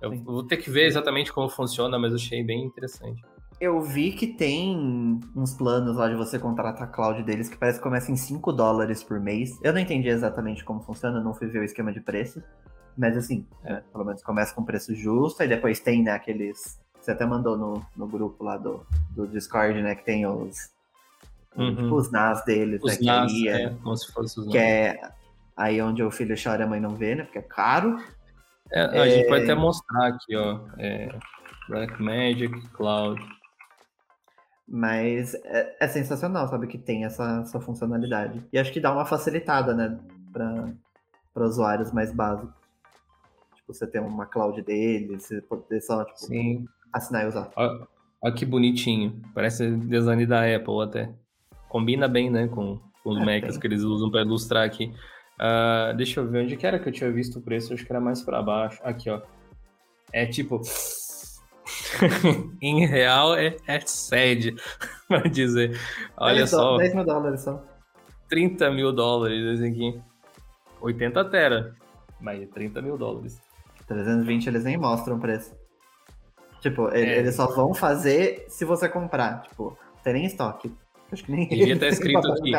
[0.00, 0.22] Eu Sim.
[0.22, 3.20] vou ter que ver exatamente como funciona, mas achei bem interessante.
[3.60, 7.78] Eu vi que tem uns planos lá de você contratar a cloud deles que parece
[7.78, 9.58] que começa em 5 dólares por mês.
[9.62, 12.42] Eu não entendi exatamente como funciona, não fui ver o esquema de preço.
[12.96, 16.80] Mas assim, é, pelo menos começa com preço justo, e depois tem, né, aqueles.
[16.98, 20.70] Você até mandou no, no grupo lá do, do Discord, né, que tem os.
[21.56, 21.76] Uhum.
[21.76, 23.06] Tipo, os NAS deles, os né?
[23.06, 25.00] NAS, que é, é, como se fosse os Que é
[25.56, 27.24] aí onde o filho chora e a mãe não vê, né?
[27.24, 27.98] Porque é caro.
[28.72, 30.60] É, a gente pode até mostrar aqui, ó.
[30.78, 31.10] É,
[31.68, 33.20] Black Magic Cloud.
[34.72, 38.40] Mas é, é, sensacional, sabe, que tem essa, essa funcionalidade.
[38.52, 39.98] E acho que dá uma facilitada, né,
[40.32, 42.54] para usuários mais básicos.
[43.56, 46.68] Tipo, você ter uma cloud dele, você poder só, tipo, Sim.
[46.92, 47.50] assinar e usar.
[47.56, 47.88] Olha,
[48.22, 49.20] olha que bonitinho.
[49.34, 51.12] Parece design da Apple até.
[51.68, 54.94] Combina bem, né, com, com os é, Macs que eles usam para ilustrar aqui.
[55.40, 57.90] Uh, deixa eu ver onde que era que eu tinha visto o preço, acho que
[57.90, 58.80] era mais para baixo.
[58.84, 59.20] Aqui, ó.
[60.12, 60.60] É tipo.
[62.60, 64.54] em real é, é sede,
[65.08, 65.78] vai dizer.
[66.16, 66.76] Olha só.
[66.76, 67.64] 10 mil dólares só.
[68.28, 70.00] 30 mil dólares esse aqui.
[70.80, 71.74] 80 tera,
[72.20, 73.40] mas 30 mil dólares.
[73.86, 75.54] 320 eles nem mostram o preço.
[76.60, 77.18] Tipo, é.
[77.18, 79.42] eles só vão fazer se você comprar.
[79.42, 80.72] Tipo, tem nem estoque.
[81.10, 82.52] Acho que nem Devia estar escrito aqui.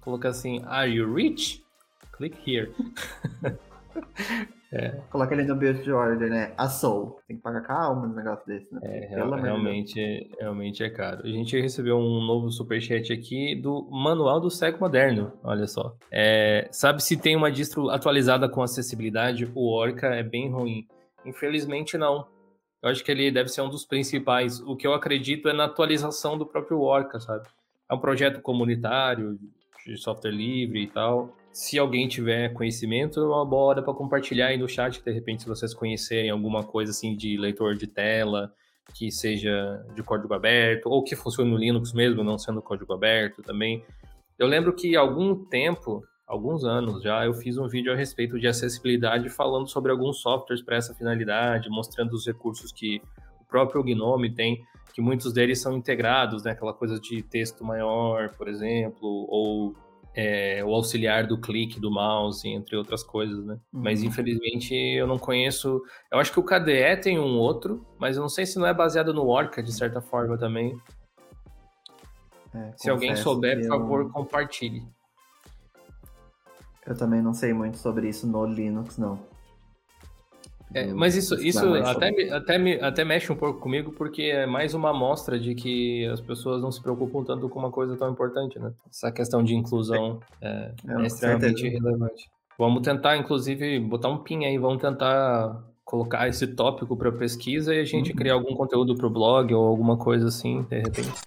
[0.00, 1.64] Coloca assim, are you rich?
[2.12, 2.72] Click here.
[4.72, 4.90] É.
[5.10, 6.54] Coloca ele no build de order, né?
[6.56, 7.18] A Soul.
[7.26, 8.80] Tem que pagar calma no negócio desse, né?
[8.84, 11.22] É, realmente, realmente é caro.
[11.24, 15.32] A gente recebeu um novo superchat aqui do Manual do Século Moderno.
[15.42, 15.96] Olha só.
[16.10, 19.50] É, sabe se tem uma distro atualizada com acessibilidade?
[19.56, 20.86] O Orca é bem ruim.
[21.26, 22.28] Infelizmente, não.
[22.80, 24.60] Eu acho que ele deve ser um dos principais.
[24.60, 27.48] O que eu acredito é na atualização do próprio Orca, sabe?
[27.90, 29.36] É um projeto comunitário,
[29.84, 34.46] de software livre e tal se alguém tiver conhecimento, é uma boa hora para compartilhar
[34.46, 38.52] aí no chat, de repente, se vocês conhecerem alguma coisa assim de leitor de tela,
[38.94, 43.42] que seja de código aberto, ou que funcione no Linux mesmo, não sendo código aberto
[43.42, 43.84] também.
[44.38, 48.46] Eu lembro que algum tempo, alguns anos já, eu fiz um vídeo a respeito de
[48.46, 53.02] acessibilidade falando sobre alguns softwares para essa finalidade, mostrando os recursos que
[53.40, 56.52] o próprio Gnome tem, que muitos deles são integrados, né?
[56.52, 59.74] Aquela coisa de texto maior, por exemplo, ou
[60.14, 63.54] é, o auxiliar do clique do mouse, entre outras coisas, né?
[63.72, 63.82] Uhum.
[63.82, 65.82] Mas infelizmente eu não conheço.
[66.10, 68.74] Eu acho que o KDE tem um outro, mas eu não sei se não é
[68.74, 70.76] baseado no Orca de certa forma também.
[72.54, 74.10] É, se alguém souber, por favor, eu...
[74.10, 74.82] compartilhe.
[76.84, 79.29] Eu também não sei muito sobre isso no Linux, não.
[80.72, 84.46] É, mas isso, isso até, me, até, me, até mexe um pouco comigo, porque é
[84.46, 88.10] mais uma amostra de que as pessoas não se preocupam tanto com uma coisa tão
[88.10, 88.72] importante, né?
[88.88, 91.82] Essa questão de inclusão é, é, é extremamente certeza.
[91.82, 92.30] relevante.
[92.56, 97.80] Vamos tentar, inclusive, botar um pin aí, vamos tentar colocar esse tópico para pesquisa e
[97.80, 98.16] a gente uhum.
[98.16, 101.20] criar algum conteúdo para o blog ou alguma coisa assim, de repente.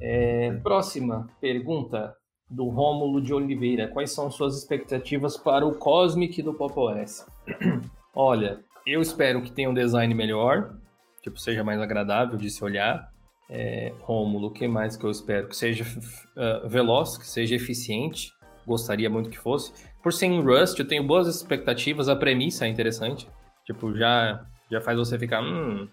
[0.00, 2.14] É, próxima pergunta
[2.48, 3.88] do Rômulo de Oliveira.
[3.88, 7.26] Quais são suas expectativas para o Cosmic do Pop OS?
[8.14, 10.76] Olha, eu espero que tenha um design melhor,
[11.22, 13.10] tipo, seja mais agradável de se olhar.
[13.48, 15.48] É, Rômulo, o que mais que eu espero?
[15.48, 18.32] Que seja uh, veloz, que seja eficiente.
[18.66, 19.72] Gostaria muito que fosse.
[20.02, 22.08] Por ser em Rust, eu tenho boas expectativas.
[22.08, 23.28] A premissa é interessante.
[23.64, 25.42] Tipo, já, já faz você ficar.
[25.42, 25.88] Hum,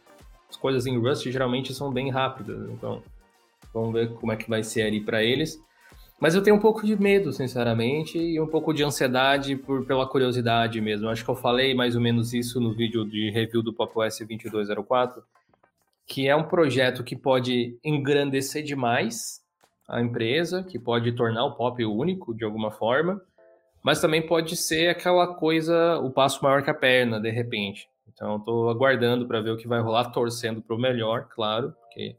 [0.50, 2.70] as coisas em Rust geralmente são bem rápidas.
[2.72, 3.02] Então,
[3.74, 5.60] vamos ver como é que vai ser ali para eles.
[6.20, 10.08] Mas eu tenho um pouco de medo, sinceramente, e um pouco de ansiedade por, pela
[10.08, 11.10] curiosidade mesmo.
[11.10, 14.20] Acho que eu falei mais ou menos isso no vídeo de review do Pop OS
[14.20, 15.22] 2204,
[16.06, 19.42] que é um projeto que pode engrandecer demais
[19.88, 23.22] a empresa, que pode tornar o Pop único de alguma forma,
[23.84, 27.90] mas também pode ser aquela coisa, o passo maior que a perna, de repente.
[28.14, 32.16] Então, estou aguardando para ver o que vai rolar, torcendo para o melhor, claro, porque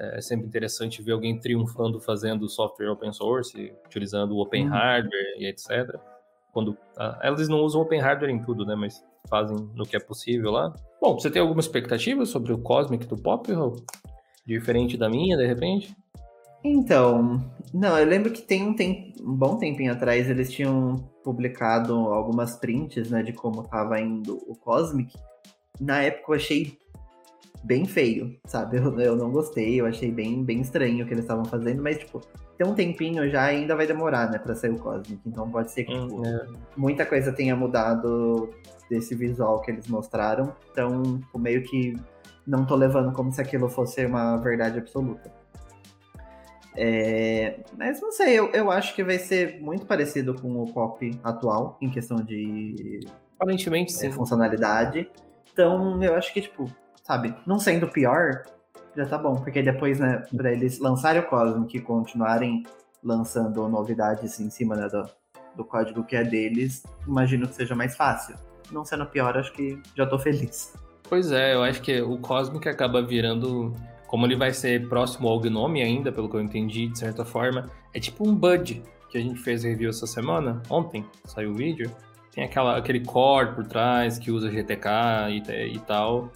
[0.00, 4.70] é, é sempre interessante ver alguém triunfando fazendo software open source, utilizando o open uhum.
[4.70, 6.00] hardware e etc.
[6.52, 8.74] Quando ah, eles não usam open hardware em tudo, né?
[8.74, 10.74] Mas fazem no que é possível lá.
[11.00, 13.46] Bom, você tem alguma expectativa sobre o Cosmic do Pop,
[14.46, 15.94] Diferente da minha, de repente?
[16.64, 17.40] Então,
[17.72, 22.56] não, eu lembro que tem um, tem, um bom tempinho atrás eles tinham publicado algumas
[22.56, 25.16] prints, né, de como estava indo o Cosmic.
[25.80, 26.78] Na época eu achei
[27.62, 28.78] bem feio, sabe?
[28.78, 31.98] Eu, eu não gostei, eu achei bem, bem estranho o que eles estavam fazendo, mas,
[31.98, 32.20] tipo,
[32.56, 35.20] tem um tempinho já ainda vai demorar, né, pra sair o Cosmic.
[35.26, 36.46] Então pode ser que, tipo, é.
[36.76, 38.50] muita coisa tenha mudado
[38.88, 40.54] desse visual que eles mostraram.
[40.70, 41.94] Então, tipo, meio que
[42.46, 45.32] não tô levando como se aquilo fosse uma verdade absoluta.
[46.76, 51.18] É, mas não sei, eu, eu acho que vai ser muito parecido com o pop
[51.22, 53.00] atual, em questão de.
[53.38, 54.08] Aparentemente, sim.
[54.08, 55.10] É, funcionalidade.
[55.52, 56.70] Então, eu acho que, tipo,
[57.10, 57.34] sabe?
[57.44, 58.44] Não sendo pior,
[58.96, 59.34] já tá bom.
[59.34, 62.62] Porque depois, né, pra eles lançarem o Cosmic e continuarem
[63.02, 65.10] lançando novidades em cima né, do,
[65.56, 68.36] do código que é deles, imagino que seja mais fácil.
[68.70, 70.72] Não sendo pior, acho que já tô feliz.
[71.08, 73.74] Pois é, eu acho que o Cosmic acaba virando.
[74.06, 77.68] Como ele vai ser próximo ao Gnome ainda, pelo que eu entendi, de certa forma,
[77.92, 81.90] é tipo um Bud que a gente fez review essa semana, ontem, saiu o vídeo.
[82.32, 84.88] Tem aquela, aquele core por trás que usa GTK
[85.30, 86.30] e, e tal.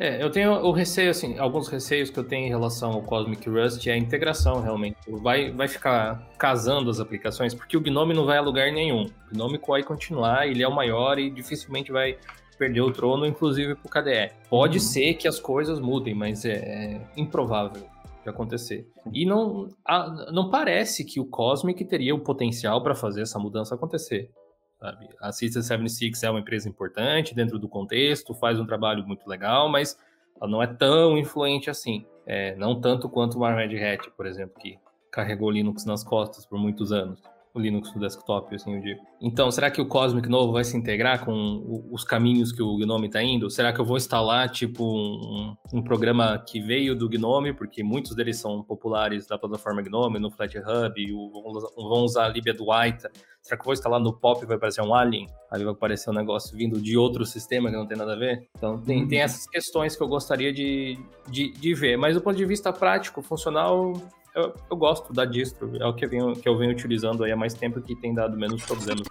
[0.00, 3.46] É, eu tenho o receio, assim, alguns receios que eu tenho em relação ao Cosmic
[3.50, 4.96] Rust é a integração, realmente.
[5.06, 9.02] Vai, vai ficar casando as aplicações, porque o Gnome não vai a lugar nenhum.
[9.02, 12.16] O Gnome vai continuar, ele é o maior e dificilmente vai
[12.58, 14.32] perder o trono, inclusive para o KDE.
[14.48, 14.84] Pode uhum.
[14.84, 17.82] ser que as coisas mudem, mas é, é improvável.
[18.22, 18.88] de acontecer.
[19.12, 23.74] E não, a, não parece que o Cosmic teria o potencial para fazer essa mudança
[23.74, 24.30] acontecer.
[24.80, 25.08] Sabe?
[25.20, 29.68] A System 76 é uma empresa importante dentro do contexto, faz um trabalho muito legal,
[29.68, 29.98] mas
[30.40, 32.06] ela não é tão influente assim.
[32.26, 34.78] É, não tanto quanto uma Red Hat, por exemplo, que
[35.10, 37.20] carregou Linux nas costas por muitos anos
[37.54, 39.00] o Linux no desktop, assim eu digo.
[39.20, 43.06] Então, será que o Cosmic novo vai se integrar com os caminhos que o Gnome
[43.06, 43.50] está indo?
[43.50, 48.14] Será que eu vou instalar, tipo, um, um, programa que veio do Gnome, porque muitos
[48.14, 53.10] deles são populares da plataforma Gnome, no FlatHub, e vão usar a Libia do Waita.
[53.42, 55.26] Será que eu vou instalar no Pop e vai aparecer um Alien?
[55.50, 58.46] Aí vai aparecer um negócio vindo de outro sistema que não tem nada a ver?
[58.56, 60.98] Então, tem, tem essas questões que eu gostaria de,
[61.28, 61.96] de, de ver.
[61.96, 63.94] Mas do ponto de vista prático, funcional,
[64.34, 67.32] eu, eu gosto da distro, é o que eu, venho, que eu venho utilizando aí
[67.32, 69.06] há mais tempo que tem dado menos problemas.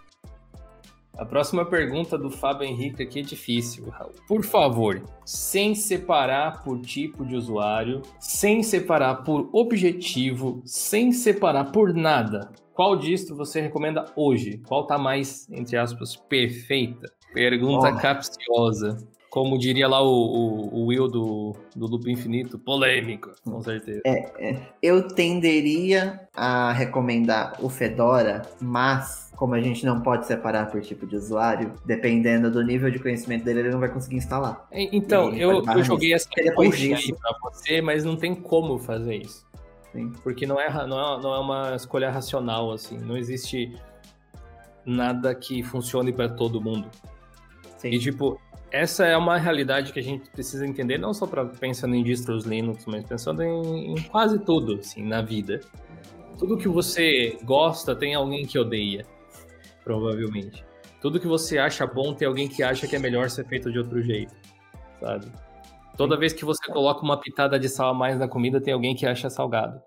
[1.17, 3.93] A próxima pergunta do Fábio Henrique aqui é difícil.
[4.26, 11.93] Por favor, sem separar por tipo de usuário, sem separar por objetivo, sem separar por
[11.93, 12.49] nada,
[12.80, 14.61] qual distro você recomenda hoje?
[14.65, 17.11] Qual tá mais, entre aspas, perfeita?
[17.34, 17.97] Pergunta oh.
[17.97, 18.95] capciosa.
[19.30, 24.01] Como diria lá o, o, o Will do, do Loop Infinito, polêmico, com certeza.
[24.05, 30.69] É, é, eu tenderia a recomendar o Fedora, mas como a gente não pode separar
[30.69, 34.67] por tipo de usuário, dependendo do nível de conhecimento dele, ele não vai conseguir instalar.
[34.71, 39.47] Então, eu, eu joguei essa coisa aí pra você, mas não tem como fazer isso.
[39.93, 40.11] Sim.
[40.23, 42.97] Porque não é, não, é, não é uma escolha racional, assim.
[42.97, 43.73] Não existe
[44.86, 46.89] nada que funcione para todo mundo.
[47.77, 47.91] Sim.
[47.91, 48.39] E, tipo,
[48.72, 52.45] essa é uma realidade que a gente precisa entender, não só para pensando em distros
[52.45, 55.59] Linux, mas pensando em, em, quase tudo, assim, na vida.
[56.38, 59.05] Tudo que você gosta tem alguém que odeia,
[59.84, 60.63] provavelmente.
[61.01, 63.80] Tudo que você acha bom tem alguém que acha que é melhor ser feito de
[63.80, 64.34] outro jeito,
[64.99, 65.26] sabe?
[65.97, 68.95] Toda vez que você coloca uma pitada de sal a mais na comida, tem alguém
[68.95, 69.82] que acha salgado.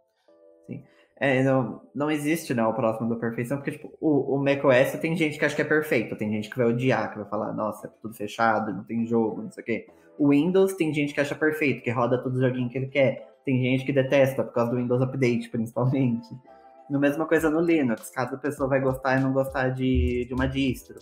[1.16, 5.16] É, não, não existe, né, o próximo da perfeição, porque, tipo, o, o macOS tem
[5.16, 7.86] gente que acha que é perfeito, tem gente que vai odiar, que vai falar, nossa,
[7.86, 9.86] é tudo fechado, não tem jogo, não sei o quê.
[10.18, 13.28] O Windows tem gente que acha perfeito, que roda todo o joguinho que ele quer.
[13.44, 16.28] Tem gente que detesta, por causa do Windows Update, principalmente.
[16.90, 20.46] No mesma coisa no Linux, cada pessoa vai gostar e não gostar de, de uma
[20.46, 20.98] distro.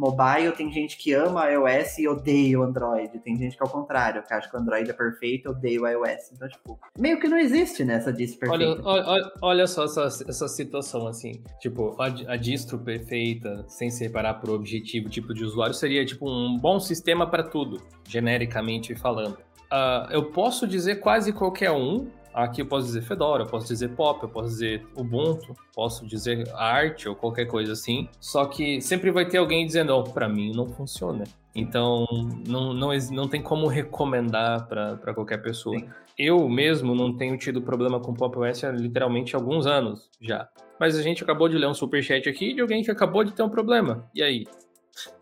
[0.00, 3.18] Mobile tem gente que ama iOS e odeia o Android.
[3.18, 5.78] Tem gente que é o contrário, que acha que o Android é perfeito e odeia
[5.78, 6.32] o iOS.
[6.32, 8.80] Então, tipo, meio que não existe nessa distro perfeita.
[8.82, 11.32] Olha, olha, olha só essa, essa situação, assim.
[11.60, 16.56] Tipo, a, a distro perfeita, sem separar por objetivo, tipo de usuário, seria tipo um
[16.58, 19.34] bom sistema para tudo, genericamente falando.
[19.70, 23.88] Uh, eu posso dizer quase qualquer um, Aqui eu posso dizer Fedora, eu posso dizer
[23.90, 28.08] Pop, eu posso dizer Ubuntu, posso dizer Art ou qualquer coisa assim.
[28.20, 31.24] Só que sempre vai ter alguém dizendo, oh, para mim não funciona.
[31.54, 32.06] Então
[32.46, 35.78] não, não, não tem como recomendar para qualquer pessoa.
[35.78, 35.88] Sim.
[36.16, 40.48] Eu mesmo não tenho tido problema com Pop OS há literalmente alguns anos já.
[40.78, 43.42] Mas a gente acabou de ler um superchat aqui de alguém que acabou de ter
[43.42, 44.08] um problema.
[44.14, 44.46] E aí?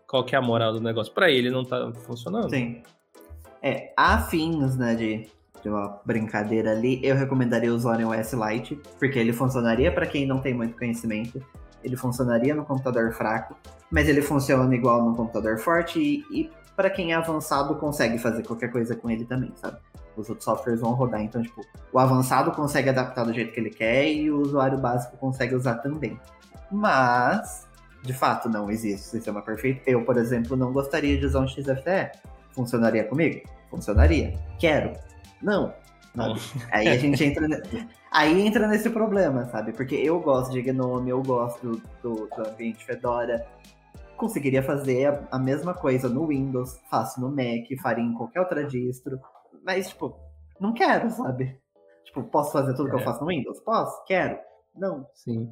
[0.07, 1.13] Qual que é a moral do negócio?
[1.13, 2.49] Para ele não tá funcionando.
[2.49, 2.81] Sim.
[3.61, 5.27] É, há fins, né, de
[5.61, 10.25] de uma brincadeira ali, eu recomendaria usar o OS Lite, porque ele funcionaria para quem
[10.25, 11.43] não tem muito conhecimento,
[11.83, 13.55] ele funcionaria no computador fraco,
[13.89, 18.43] mas ele funciona igual no computador forte e, e para quem é avançado consegue fazer
[18.43, 19.77] qualquer coisa com ele também, sabe?
[20.15, 21.61] Os outros softwares vão rodar, então, tipo,
[21.93, 25.75] o avançado consegue adaptar do jeito que ele quer e o usuário básico consegue usar
[25.75, 26.19] também.
[26.71, 27.67] Mas,
[28.03, 29.81] de fato, não existe sistema perfeito.
[29.87, 32.11] Eu, por exemplo, não gostaria de usar um XFCE.
[32.51, 33.41] Funcionaria comigo?
[33.69, 34.33] Funcionaria.
[34.59, 34.93] Quero.
[35.41, 35.73] Não.
[36.15, 36.35] não.
[36.71, 37.47] Aí a gente entra.
[38.11, 39.71] Aí entra nesse problema, sabe?
[39.71, 43.45] Porque eu gosto de Gnome, eu gosto do, do ambiente Fedora.
[44.17, 48.65] Conseguiria fazer a, a, mesma coisa no Windows, faço no Mac, faria em qualquer outra
[48.65, 49.19] distro.
[49.63, 50.17] Mas, tipo,
[50.59, 51.57] não quero, sabe?
[52.03, 52.89] Tipo, posso fazer tudo é.
[52.89, 53.03] que eu é.
[53.03, 53.59] faço no Windows?
[53.59, 54.03] Posso?
[54.05, 54.39] Quero?
[54.75, 55.05] Não.
[55.13, 55.49] Sim.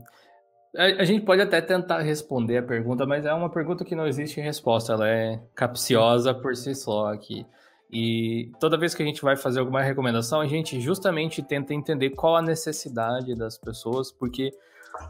[0.76, 4.42] A gente pode até tentar responder a pergunta, mas é uma pergunta que não existe
[4.42, 4.94] resposta.
[4.94, 7.46] Ela é capciosa por si só aqui.
[7.92, 12.10] E toda vez que a gente vai fazer alguma recomendação, a gente justamente tenta entender
[12.12, 14.52] qual a necessidade das pessoas, porque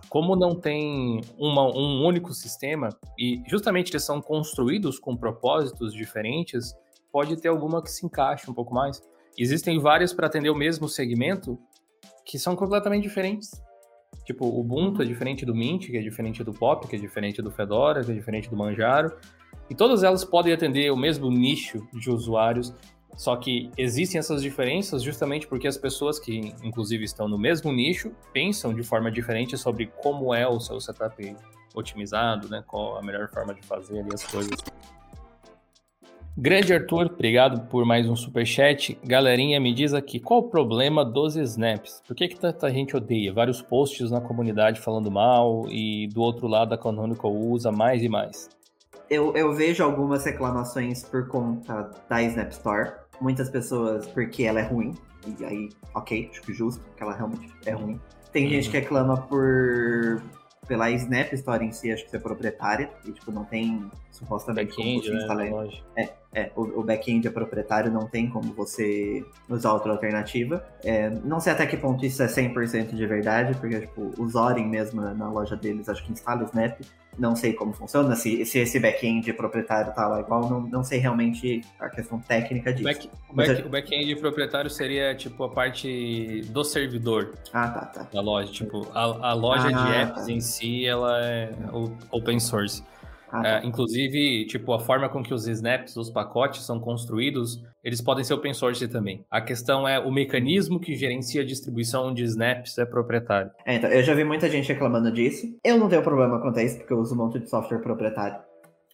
[0.10, 6.76] como não tem uma, um único sistema, e justamente eles são construídos com propósitos diferentes,
[7.12, 9.02] pode ter alguma que se encaixe um pouco mais.
[9.38, 11.58] Existem várias para atender o mesmo segmento
[12.26, 13.52] que são completamente diferentes.
[14.26, 17.42] Tipo, o Ubuntu é diferente do Mint, que é diferente do Pop, que é diferente
[17.42, 19.16] do Fedora, que é diferente do Manjaro.
[19.70, 22.74] E todas elas podem atender o mesmo nicho de usuários,
[23.16, 28.12] só que existem essas diferenças justamente porque as pessoas que, inclusive, estão no mesmo nicho
[28.32, 31.36] pensam de forma diferente sobre como é o seu setup
[31.74, 32.64] otimizado, né?
[32.66, 34.58] Qual a melhor forma de fazer ali as coisas.
[36.40, 38.96] Grande Arthur, obrigado por mais um superchat.
[39.04, 42.04] Galerinha, me diz aqui, qual o problema dos snaps?
[42.06, 43.34] Por que, que tanta gente odeia?
[43.34, 48.08] Vários posts na comunidade falando mal e do outro lado a Canonical usa mais e
[48.08, 48.48] mais.
[49.10, 52.92] Eu, eu vejo algumas reclamações por conta da Snap Store.
[53.22, 54.94] Muitas pessoas porque ela é ruim.
[55.40, 58.00] E aí, ok, acho que justo, porque ela realmente é ruim.
[58.32, 58.50] Tem uhum.
[58.50, 60.22] gente que reclama por
[60.68, 64.76] pela Snap Store em si, acho que você é proprietária, e tipo, não tem supostamente
[64.76, 65.50] como você instalar.
[65.50, 65.70] Né?
[65.96, 70.64] É, é, o, o back-end é proprietário, não tem como você usar outra alternativa.
[70.84, 74.68] É, não sei até que ponto isso é 100% de verdade, porque tipo, o Zorin
[74.68, 76.82] mesmo na loja deles, acho que instala o Snap,
[77.18, 81.00] não sei como funciona, se, se esse back-end proprietário tá lá igual, não, não sei
[81.00, 82.84] realmente a questão técnica disso.
[82.84, 87.34] Back, back, O back-end proprietário seria, tipo, a parte do servidor.
[87.52, 88.08] Ah, tá, tá.
[88.14, 90.32] Da loja, tipo, a, a loja ah, de apps tá.
[90.32, 91.52] em si, ela é
[92.12, 92.84] open source.
[93.30, 93.50] Ah, tá.
[93.50, 98.24] é, inclusive, tipo, a forma com que os snaps, os pacotes são construídos, eles podem
[98.24, 99.26] ser open source também.
[99.30, 103.52] A questão é o mecanismo que gerencia a distribuição de snaps é proprietário.
[103.66, 105.48] É, então, eu já vi muita gente reclamando disso.
[105.64, 108.40] Eu não tenho problema quanto a isso, porque eu uso um monte de software proprietário.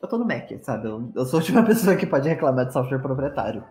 [0.02, 0.88] Eu tô no Mac, sabe?
[0.88, 3.64] Eu, eu sou a última pessoa que pode reclamar de software proprietário.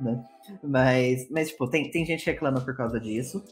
[0.00, 0.22] Né?
[0.62, 3.44] Mas, mas, tipo, tem, tem gente que reclama por causa disso.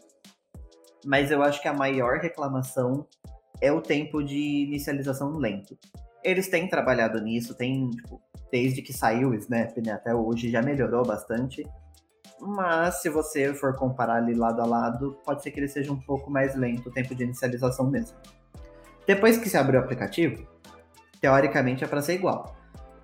[1.05, 3.07] Mas eu acho que a maior reclamação
[3.61, 5.77] é o tempo de inicialização lento.
[6.29, 8.21] Eles têm trabalhado nisso, tem, tipo,
[8.53, 11.67] desde que saiu o Snap, né, até hoje já melhorou bastante.
[12.41, 16.01] Mas se você for comparar ali lado a lado, pode ser que ele seja um
[16.01, 18.17] pouco mais lento o tempo de inicialização mesmo.
[19.07, 20.47] Depois que se abre o aplicativo,
[21.21, 22.55] teoricamente é para ser igual.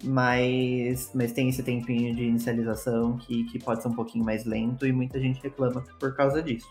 [0.04, 4.86] Mas, mas tem esse tempinho de inicialização que, que pode ser um pouquinho mais lento
[4.86, 6.68] e muita gente reclama por causa disso.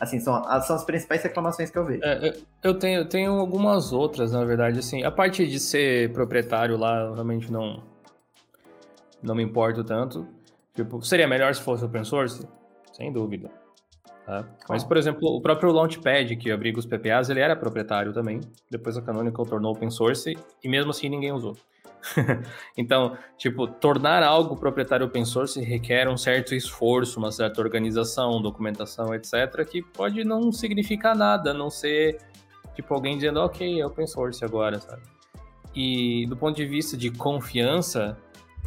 [0.00, 2.00] Assim, são, são as principais reclamações que eu vejo.
[2.04, 5.02] É, eu tenho, tenho algumas outras, na verdade, assim.
[5.02, 7.82] A parte de ser proprietário lá, eu realmente não,
[9.22, 10.26] não me importo tanto.
[10.74, 12.46] Tipo, seria melhor se fosse open source?
[12.92, 13.50] Sem dúvida.
[14.24, 14.44] Tá?
[14.68, 18.40] Mas, por exemplo, o próprio Launchpad, que abriga os PPAs, ele era proprietário também.
[18.70, 21.56] Depois a Canonical tornou open source e mesmo assim ninguém usou.
[22.76, 29.14] então, tipo, tornar algo proprietário open source requer um certo esforço, uma certa organização, documentação,
[29.14, 32.18] etc., que pode não significar nada, não ser,
[32.74, 35.02] tipo, alguém dizendo, ok, é open source agora, sabe?
[35.74, 38.16] E do ponto de vista de confiança,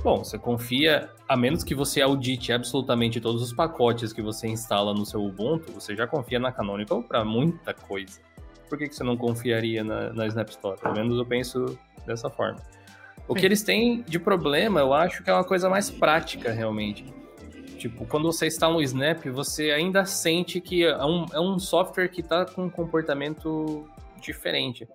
[0.04, 4.94] bom, você confia, a menos que você audite absolutamente todos os pacotes que você instala
[4.94, 8.20] no seu Ubuntu, você já confia na Canonical para muita coisa.
[8.70, 10.80] Por que, que você não confiaria na, na Snap Store?
[10.80, 12.60] Pelo menos eu penso dessa forma.
[13.32, 17.06] O que eles têm de problema, eu acho que é uma coisa mais prática, realmente.
[17.78, 22.10] Tipo, quando você está no Snap, você ainda sente que é um, é um software
[22.10, 23.88] que está com um comportamento
[24.20, 24.86] diferente.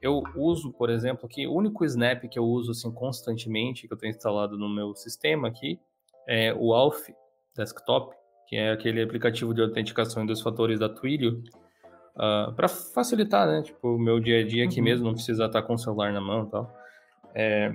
[0.00, 3.96] Eu uso, por exemplo, aqui, o único Snap que eu uso assim constantemente, que eu
[3.96, 5.80] tenho instalado no meu sistema aqui,
[6.28, 7.08] é o Alf
[7.56, 8.14] Desktop,
[8.46, 11.42] que é aquele aplicativo de autenticação em dois fatores da Twilio,
[12.14, 13.62] uh, ah, para facilitar, né?
[13.62, 14.84] Tipo, o meu dia a dia aqui uhum.
[14.84, 16.85] mesmo, não precisa estar com o celular na mão e tal.
[17.36, 17.70] É,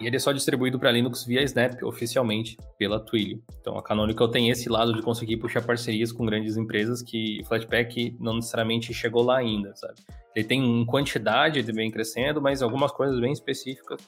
[0.00, 3.42] e ele é só distribuído para Linux via Snap oficialmente pela Twilio.
[3.60, 8.16] Então a Canonical tem esse lado de conseguir puxar parcerias com grandes empresas que Flatpak
[8.18, 9.94] não necessariamente chegou lá ainda, sabe?
[10.34, 14.00] Ele tem quantidade de bem crescendo, mas algumas coisas bem específicas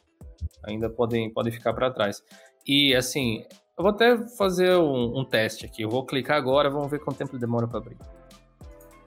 [0.65, 2.23] ainda podem, podem ficar para trás.
[2.67, 3.45] E assim,
[3.77, 5.83] eu vou até fazer um, um, teste aqui.
[5.83, 7.97] Eu vou clicar agora, vamos ver quanto tempo ele demora para abrir.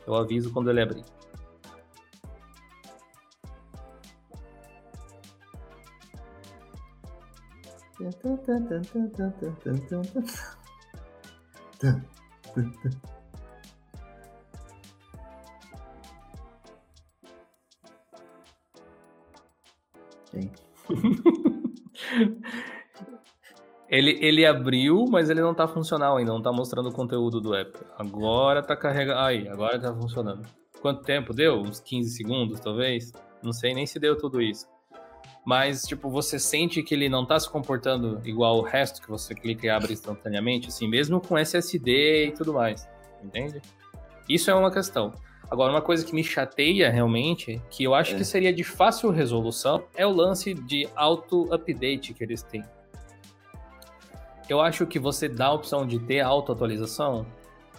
[0.05, 1.03] Eu aviso quando ele abrir.
[23.89, 27.55] Ele, ele abriu, mas ele não tá funcional ainda, não tá mostrando o conteúdo do
[27.55, 27.79] app.
[27.97, 29.19] Agora tá carregando.
[29.19, 30.47] Aí, agora tá funcionando.
[30.81, 31.55] Quanto tempo deu?
[31.61, 33.11] Uns 15 segundos, talvez?
[33.43, 34.67] Não sei nem se deu tudo isso
[35.47, 39.33] mas, tipo, você sente que ele não tá se comportando igual o resto que você
[39.33, 42.85] clica e abre instantaneamente, assim, mesmo com SSD e tudo mais,
[43.23, 43.61] entende?
[44.27, 45.13] Isso é uma questão.
[45.49, 48.17] Agora, uma coisa que me chateia realmente, que eu acho é.
[48.17, 52.65] que seria de fácil resolução, é o lance de auto-update que eles têm.
[54.49, 57.25] Eu acho que você dá a opção de ter auto-atualização,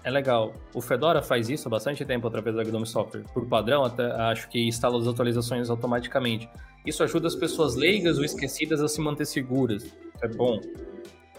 [0.03, 0.55] é legal.
[0.73, 3.25] O Fedora faz isso há bastante tempo através da Gnome Software.
[3.35, 6.49] Por padrão, até acho que instala as atualizações automaticamente.
[6.87, 9.97] Isso ajuda as pessoas leigas ou esquecidas a se manter seguras.
[10.22, 10.61] É bom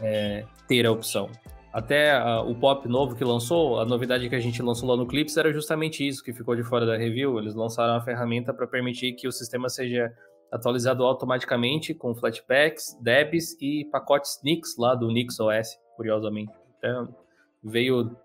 [0.01, 1.29] é, ter a opção.
[1.71, 5.07] Até a, o pop novo que lançou, a novidade que a gente lançou lá no
[5.07, 7.37] Clips era justamente isso que ficou de fora da review.
[7.37, 10.11] Eles lançaram uma ferramenta para permitir que o sistema seja
[10.51, 16.51] atualizado automaticamente com Flatpaks, Debs e pacotes Nix lá do Nix OS, curiosamente.
[16.77, 17.15] Então,
[17.63, 18.15] veio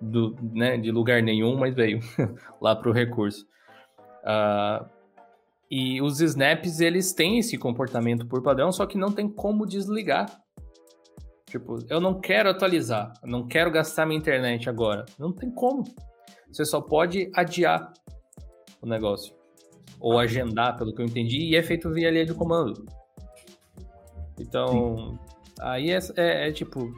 [0.00, 2.00] do, né, de lugar nenhum, mas veio
[2.60, 3.46] lá para o recurso.
[4.24, 4.84] Uh,
[5.70, 10.26] e os snaps, eles têm esse comportamento por padrão, só que não tem como desligar.
[11.46, 15.06] Tipo, eu não quero atualizar, não quero gastar minha internet agora.
[15.18, 15.84] Não tem como.
[16.50, 17.92] Você só pode adiar
[18.82, 19.32] o negócio.
[20.00, 22.84] Ou agendar, pelo que eu entendi, e é feito via linha de comando.
[24.40, 25.18] Então, Sim.
[25.60, 26.90] aí é, é, é tipo,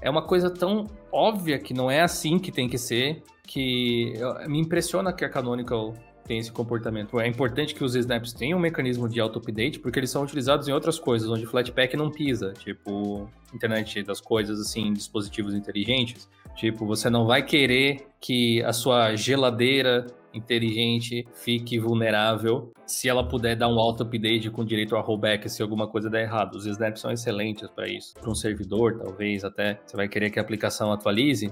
[0.00, 4.12] é uma coisa tão óbvia que não é assim que tem que ser, que
[4.46, 5.94] me impressiona que a Canonical
[6.28, 7.18] tem esse comportamento.
[7.18, 10.72] É importante que os snaps tenham um mecanismo de auto-update, porque eles são utilizados em
[10.72, 16.28] outras coisas, onde Flatpak não pisa, tipo internet das coisas, assim, dispositivos inteligentes.
[16.54, 23.56] Tipo, você não vai querer que a sua geladeira inteligente fique vulnerável se ela puder
[23.56, 26.56] dar um auto-update com direito a rollback se alguma coisa der errado.
[26.56, 28.12] Os snaps são excelentes para isso.
[28.14, 31.50] Para um servidor, talvez até você vai querer que a aplicação atualize.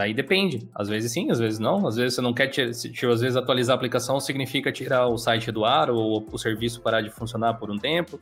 [0.00, 0.66] Daí depende.
[0.74, 1.86] Às vezes sim, às vezes não.
[1.86, 5.52] Às vezes você não quer tirar, às vezes atualizar a aplicação significa tirar o site
[5.52, 8.18] do ar ou o serviço parar de funcionar por um tempo.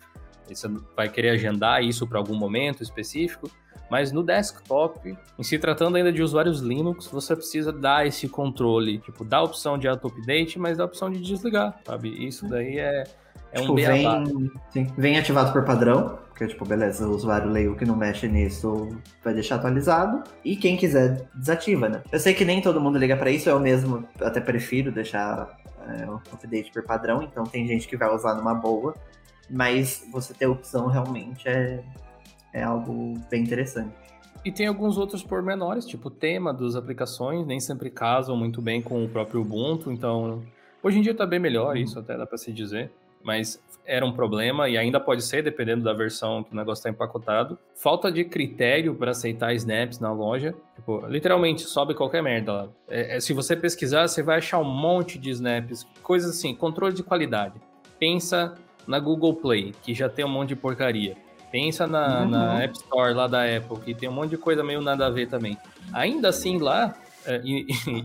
[0.48, 0.66] Aí você
[0.96, 3.48] vai querer agendar isso para algum momento específico.
[3.88, 8.98] Mas no desktop, em se tratando ainda de usuários Linux, você precisa dar esse controle,
[8.98, 12.08] tipo, dar a opção de auto-update, mas dá a opção de desligar, sabe?
[12.08, 13.04] Isso daí é,
[13.52, 17.74] é tipo, um vem, sim, vem ativado por padrão, porque, tipo, beleza, o usuário leigo
[17.74, 22.00] que não mexe nisso vai deixar atualizado, e quem quiser desativa, né?
[22.12, 25.58] Eu sei que nem todo mundo liga para isso, eu mesmo até prefiro deixar
[25.88, 28.94] é, o update por padrão, então tem gente que vai usar numa boa,
[29.50, 31.82] mas você ter opção realmente é,
[32.52, 33.92] é algo bem interessante.
[34.44, 38.80] E tem alguns outros pormenores, tipo o tema das aplicações, nem sempre casam muito bem
[38.80, 40.44] com o próprio Ubuntu, então
[40.84, 41.82] hoje em dia está bem melhor, uhum.
[41.82, 42.92] isso até dá para se dizer,
[43.22, 46.90] mas era um problema e ainda pode ser, dependendo da versão que o negócio está
[46.90, 47.58] empacotado.
[47.74, 50.54] Falta de critério para aceitar snaps na loja.
[50.76, 52.68] Tipo, literalmente, sobe qualquer merda lá.
[52.86, 56.94] É, é, se você pesquisar, você vai achar um monte de snaps, coisas assim, controle
[56.94, 57.54] de qualidade.
[57.98, 58.54] Pensa
[58.86, 61.16] na Google Play, que já tem um monte de porcaria.
[61.50, 62.28] Pensa na, uhum.
[62.28, 65.10] na App Store lá da Apple, que tem um monte de coisa meio nada a
[65.10, 65.56] ver também.
[65.94, 66.94] Ainda assim, lá,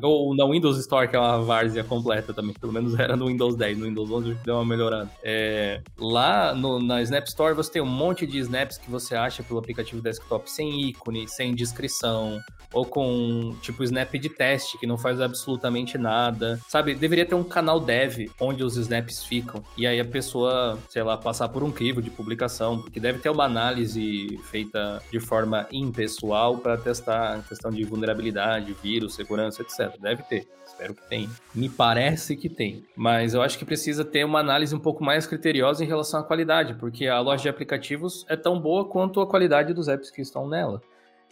[0.01, 3.55] ou na Windows Store, que é uma várzea completa também, pelo menos era no Windows
[3.55, 5.09] 10, no Windows 11 deu uma melhorada.
[5.23, 9.43] É, lá no, na Snap Store você tem um monte de snaps que você acha
[9.43, 12.39] pelo aplicativo desktop sem ícone, sem descrição,
[12.73, 16.59] ou com tipo snap de teste que não faz absolutamente nada.
[16.67, 21.03] Sabe, deveria ter um canal dev onde os snaps ficam e aí a pessoa, sei
[21.03, 25.67] lá, passar por um crivo de publicação, porque deve ter uma análise feita de forma
[25.71, 29.99] impessoal para testar a questão de vulnerabilidade, vírus, segurança, etc.
[29.99, 30.47] Deve ter.
[30.65, 31.29] Espero que tenha.
[31.53, 32.85] Me parece que tem.
[32.95, 36.23] Mas eu acho que precisa ter uma análise um pouco mais criteriosa em relação à
[36.23, 40.21] qualidade, porque a loja de aplicativos é tão boa quanto a qualidade dos apps que
[40.21, 40.81] estão nela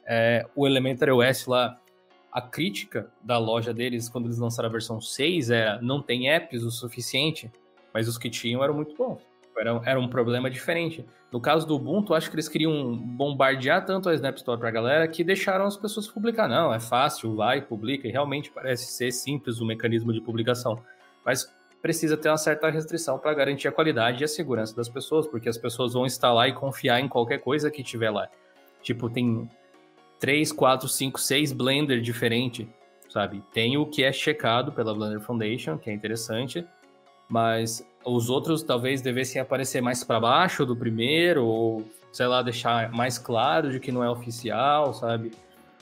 [0.06, 1.80] é, o Elementary OS lá,
[2.32, 6.64] a crítica da loja deles quando eles lançaram a versão 6 era não tem apps
[6.64, 7.52] o suficiente,
[7.94, 9.22] mas os que tinham eram muito bons.
[9.62, 11.06] Era, era um problema diferente.
[11.32, 15.08] No caso do Ubuntu, acho que eles queriam bombardear tanto a Snap Store pra galera
[15.08, 16.48] que deixaram as pessoas publicar.
[16.48, 20.82] Não, é fácil, vai, publica, e realmente parece ser simples o mecanismo de publicação.
[21.24, 21.48] Mas
[21.80, 25.48] precisa ter uma certa restrição para garantir a qualidade e a segurança das pessoas, porque
[25.48, 28.28] as pessoas vão instalar e confiar em qualquer coisa que tiver lá.
[28.82, 29.48] Tipo, tem
[30.20, 32.68] 3, 4, 5, 6 Blender diferente,
[33.08, 33.44] sabe?
[33.54, 36.66] Tem o que é checado pela Blender Foundation, que é interessante,
[37.30, 42.92] mas os outros talvez devessem aparecer mais para baixo do primeiro, ou sei lá, deixar
[42.92, 45.32] mais claro de que não é oficial, sabe?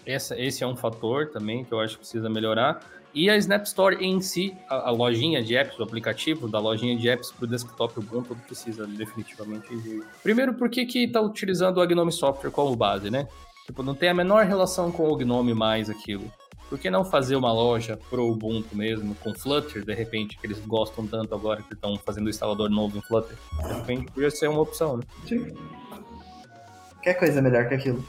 [0.05, 2.79] Essa, esse é um fator também que eu acho que precisa melhorar.
[3.13, 6.95] E a Snap Store em si, a, a lojinha de apps, o aplicativo da lojinha
[6.95, 10.03] de apps para o desktop Ubuntu precisa definitivamente de...
[10.21, 13.27] Primeiro, por que está utilizando o Gnome Software como base, né?
[13.65, 16.31] Tipo, não tem a menor relação com o Gnome mais aquilo.
[16.69, 20.59] Por que não fazer uma loja pro Ubuntu mesmo, com Flutter, de repente, que eles
[20.59, 23.35] gostam tanto agora que estão fazendo o instalador novo em Flutter?
[23.65, 25.03] De repente podia ser uma opção, né?
[25.27, 25.47] Sim.
[27.01, 28.05] Quer coisa melhor que aquilo.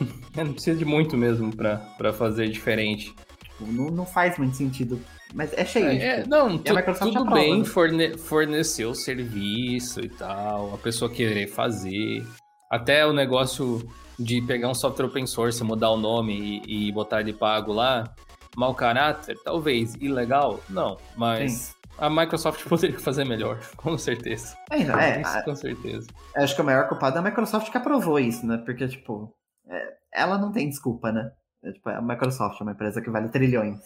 [0.34, 3.14] é, não precisa de muito mesmo para fazer diferente.
[3.42, 4.98] Tipo, não, não faz muito sentido.
[5.34, 5.86] Mas é cheio.
[5.86, 7.64] É, é, não, tu, tudo bem né?
[7.64, 12.24] forne fornecer o serviço e tal, a pessoa querer fazer.
[12.72, 13.86] Até o negócio
[14.18, 18.14] de pegar um software open source, mudar o nome e, e botar ele pago lá,
[18.56, 19.94] mau caráter, talvez.
[19.96, 20.58] Ilegal?
[20.70, 20.96] Não.
[21.14, 21.74] Mas Sim.
[21.98, 24.56] a Microsoft poderia fazer melhor, com certeza.
[24.70, 26.08] É, é, isso, com certeza.
[26.34, 28.56] Acho que o maior culpado é a Microsoft que aprovou isso, né?
[28.64, 29.30] Porque, tipo,
[29.68, 31.30] é, ela não tem desculpa, né?
[31.62, 33.80] É, tipo, a Microsoft é uma empresa que vale trilhões.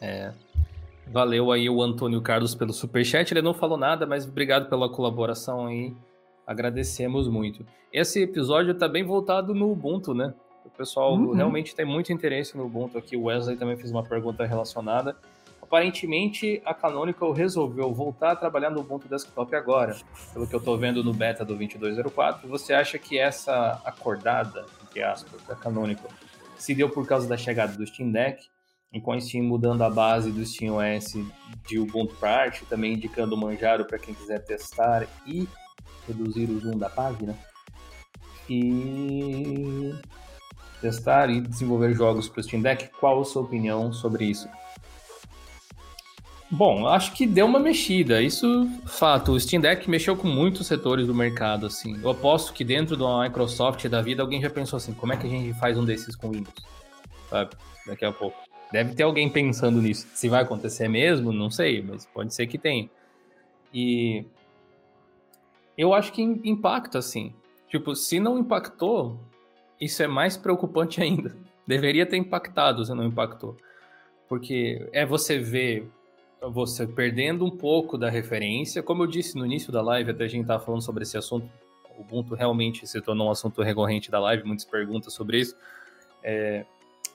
[0.00, 0.32] É.
[1.08, 3.34] Valeu aí o Antônio Carlos pelo superchat.
[3.34, 5.92] Ele não falou nada, mas obrigado pela colaboração aí.
[6.46, 7.66] Agradecemos muito.
[7.92, 10.32] Esse episódio tá bem voltado no Ubuntu, né?
[10.64, 11.32] O pessoal uhum.
[11.32, 13.16] realmente tem muito interesse no Ubuntu aqui.
[13.16, 15.16] O Wesley também fez uma pergunta relacionada.
[15.60, 19.96] Aparentemente, a Canonical resolveu voltar a trabalhar no Ubuntu Desktop agora.
[20.32, 25.02] Pelo que eu estou vendo no beta do 2204, você acha que essa acordada, entre
[25.02, 26.10] aspas, da Canonical,
[26.56, 28.46] se deu por causa da chegada do Steam Deck,
[28.92, 31.14] e com o Steam mudando a base do Steam OS
[31.66, 35.48] de Ubuntu para arte, também indicando o Manjaro para quem quiser testar e
[36.06, 37.36] reduzir o zoom da página.
[38.48, 39.94] E
[40.80, 42.88] testar e desenvolver jogos para o Steam Deck.
[43.00, 44.48] Qual a sua opinião sobre isso?
[46.48, 48.22] Bom, acho que deu uma mexida.
[48.22, 49.32] Isso, fato.
[49.32, 52.00] O Steam Deck mexeu com muitos setores do mercado, assim.
[52.00, 55.26] Eu aposto que dentro da Microsoft da vida alguém já pensou assim, como é que
[55.26, 56.64] a gente faz um desses com Windows?
[57.28, 57.50] Sabe?
[57.86, 58.36] Daqui a pouco.
[58.72, 60.06] Deve ter alguém pensando nisso.
[60.14, 62.88] Se vai acontecer mesmo, não sei, mas pode ser que tenha.
[63.74, 64.24] E
[65.76, 67.34] eu acho que impacta, assim.
[67.68, 69.20] Tipo, se não impactou,
[69.80, 71.36] isso é mais preocupante ainda.
[71.66, 73.56] Deveria ter impactado se não impactou.
[74.28, 75.88] Porque é você ver
[76.40, 78.82] você perdendo um pouco da referência.
[78.82, 81.48] Como eu disse no início da live, até a gente estava falando sobre esse assunto.
[81.96, 85.56] O Ubuntu realmente se tornou um assunto recorrente da live, muitas perguntas sobre isso.
[86.22, 86.64] É,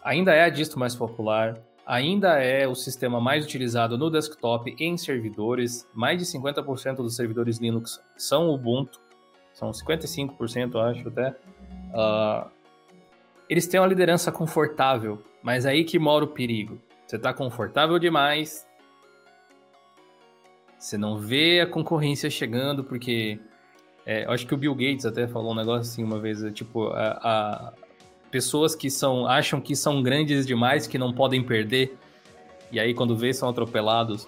[0.04, 4.98] ainda é a distro mais popular, ainda é o sistema mais utilizado no desktop em
[4.98, 5.88] servidores.
[5.94, 9.00] Mais de 50% dos servidores Linux são Ubuntu,
[9.54, 11.30] são 55%, acho até.
[11.94, 12.50] Uh,
[13.50, 16.80] eles têm uma liderança confortável, mas aí que mora o perigo.
[17.06, 18.66] Você está confortável demais,
[20.82, 23.40] você não vê a concorrência chegando, porque
[24.04, 26.50] é, eu acho que o Bill Gates até falou um negócio assim uma vez, é,
[26.50, 27.74] tipo, a, a,
[28.32, 31.98] pessoas que são acham que são grandes demais, que não podem perder,
[32.72, 34.28] e aí quando vê são atropelados.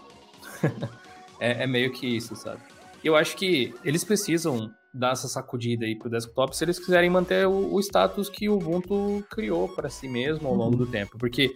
[1.39, 2.61] é, é, meio que isso, sabe?
[3.03, 7.47] Eu acho que eles precisam dar essa sacudida aí pro desktop se eles quiserem manter
[7.47, 10.85] o, o status que o Ubuntu criou para si mesmo ao longo uhum.
[10.85, 11.53] do tempo, porque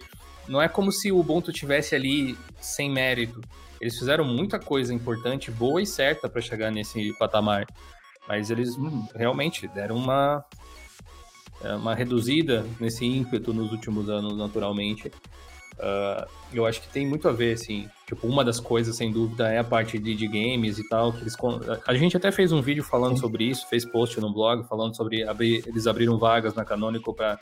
[0.48, 3.40] não é como se o Ubuntu tivesse ali sem mérito.
[3.80, 7.66] Eles fizeram muita coisa importante, boa e certa para chegar nesse patamar.
[8.26, 10.44] Mas eles hum, realmente deram uma,
[11.76, 15.10] uma reduzida nesse ímpeto nos últimos anos, naturalmente.
[15.78, 17.88] Uh, eu acho que tem muito a ver, assim.
[18.06, 21.12] Tipo, uma das coisas, sem dúvida, é a parte de, de games e tal.
[21.12, 21.36] Que eles,
[21.86, 23.20] a gente até fez um vídeo falando Sim.
[23.20, 27.38] sobre isso, fez post no blog falando sobre abrir, eles abriram vagas na Canonical para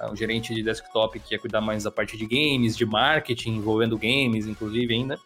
[0.00, 3.56] uh, um gerente de desktop que ia cuidar mais da parte de games, de marketing,
[3.56, 5.18] envolvendo games, inclusive, ainda.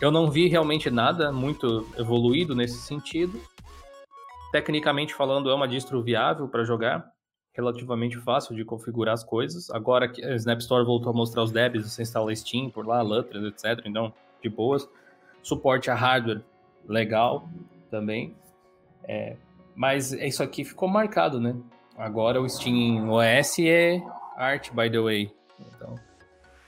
[0.00, 3.40] Eu não vi realmente nada muito evoluído nesse sentido.
[4.50, 7.13] Tecnicamente falando, é uma distro viável para jogar,
[7.54, 9.70] relativamente fácil de configurar as coisas.
[9.70, 13.00] Agora que a Snap Store voltou a mostrar os debs, você instala Steam por lá,
[13.00, 13.80] Luther, etc.
[13.86, 14.88] Então, de boas.
[15.42, 16.42] Suporte a hardware,
[16.86, 17.48] legal
[17.90, 18.34] também.
[19.04, 19.36] É,
[19.74, 21.54] mas isso aqui ficou marcado, né?
[21.96, 24.02] Agora o Steam OS é
[24.36, 25.32] art, by the way.
[25.60, 25.94] Então...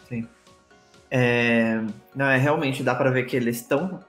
[0.09, 0.29] Sim.
[1.11, 1.83] É,
[2.15, 4.01] não, é realmente dá para ver que eles estão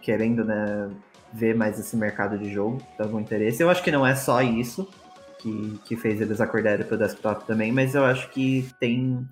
[0.00, 0.90] querendo, né,
[1.32, 3.62] ver mais esse mercado de jogo, tem algum interesse.
[3.62, 4.88] Eu acho que não é só isso
[5.44, 9.28] que, que fez eles acordarem pro desktop também, mas eu acho que tem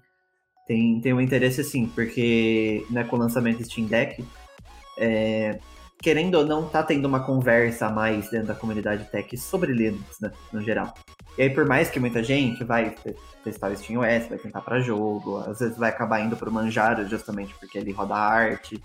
[0.67, 4.25] tem, tem um interesse sim, porque né, com o lançamento Steam Deck,
[4.97, 5.59] é,
[6.01, 10.21] querendo ou não, tá tendo uma conversa a mais dentro da comunidade tech sobre Linux,
[10.21, 10.95] né, no geral.
[11.37, 12.95] E aí, por mais que muita gente vai
[13.43, 17.55] testar o SteamOS, vai tentar para jogo, às vezes vai acabar indo pro Manjaro justamente
[17.59, 18.81] porque ele roda arte.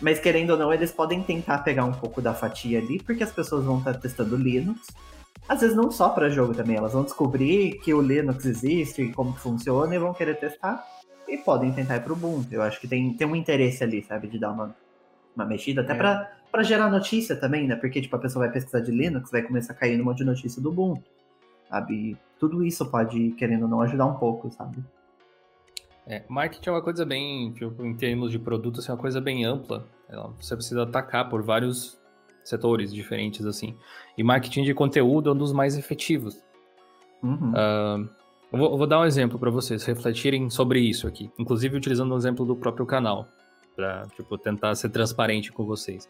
[0.00, 3.32] Mas querendo ou não, eles podem tentar pegar um pouco da fatia ali, porque as
[3.32, 4.88] pessoas vão estar testando Linux.
[5.48, 9.12] Às vezes não só para jogo também, elas vão descobrir que o Linux existe e
[9.12, 10.86] como funciona e vão querer testar.
[11.26, 12.54] E podem tentar ir pro Ubuntu.
[12.54, 14.74] Eu acho que tem, tem um interesse ali, sabe, de dar uma,
[15.34, 15.96] uma mexida, até é.
[15.96, 17.76] para para gerar notícia também, né?
[17.76, 20.24] Porque tipo, a pessoa vai pesquisar de Linux, vai começar a cair um monte de
[20.24, 21.04] notícia do Ubuntu
[21.68, 22.16] sabe?
[22.38, 24.78] Tudo isso pode, querendo ou não, ajudar um pouco, sabe?
[26.06, 29.20] É, marketing é uma coisa bem, tipo, em termos de produto, assim, é uma coisa
[29.20, 29.86] bem ampla.
[30.40, 31.97] Você precisa atacar por vários
[32.48, 33.74] setores diferentes, assim.
[34.16, 36.42] E marketing de conteúdo é um dos mais efetivos.
[37.22, 37.52] Uhum.
[37.52, 38.08] Uh,
[38.52, 42.10] eu, vou, eu, vou, dar um exemplo para vocês refletirem sobre isso aqui, inclusive utilizando
[42.10, 43.28] o um exemplo do próprio canal,
[43.76, 46.08] para tipo, tentar ser transparente com vocês.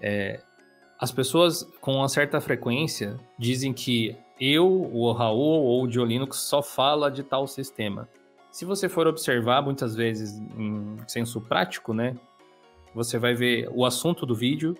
[0.00, 0.40] É,
[0.98, 6.62] as pessoas, com uma certa frequência, dizem que eu, o Raul ou o Diolinux só
[6.62, 8.08] fala de tal sistema.
[8.50, 12.16] Se você for observar muitas vezes em senso prático, né,
[12.94, 14.74] você vai ver o assunto do vídeo,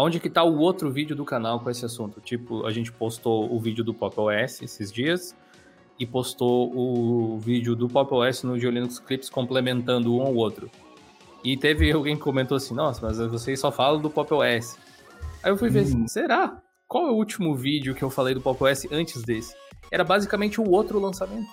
[0.00, 2.20] aonde que está o outro vídeo do canal com esse assunto.
[2.20, 5.36] Tipo, a gente postou o vídeo do Pop OS esses dias
[5.98, 10.70] e postou o vídeo do Pop OS no Diolinux Clips complementando um ao outro.
[11.44, 14.78] E teve alguém que comentou assim, nossa, mas vocês só falam do Pop OS.
[15.42, 16.08] Aí eu fui ver, hum.
[16.08, 16.62] será?
[16.88, 19.54] Qual é o último vídeo que eu falei do Pop OS antes desse?
[19.90, 21.48] Era basicamente o outro lançamento.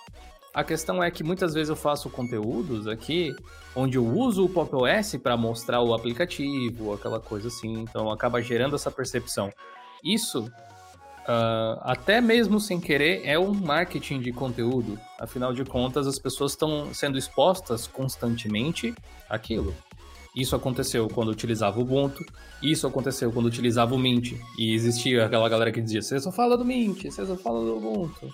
[0.58, 3.36] A questão é que muitas vezes eu faço conteúdos aqui
[3.76, 8.42] onde eu uso o Pop OS para mostrar o aplicativo, aquela coisa assim, então acaba
[8.42, 9.52] gerando essa percepção.
[10.04, 15.00] Isso, uh, até mesmo sem querer, é um marketing de conteúdo.
[15.20, 18.96] Afinal de contas, as pessoas estão sendo expostas constantemente
[19.30, 19.76] àquilo.
[20.36, 22.26] Isso aconteceu quando utilizava o Ubuntu,
[22.64, 24.34] isso aconteceu quando utilizava o Mint.
[24.58, 27.78] E existia aquela galera que dizia: você só fala do Mint, você só fala do
[27.78, 28.28] Ubuntu.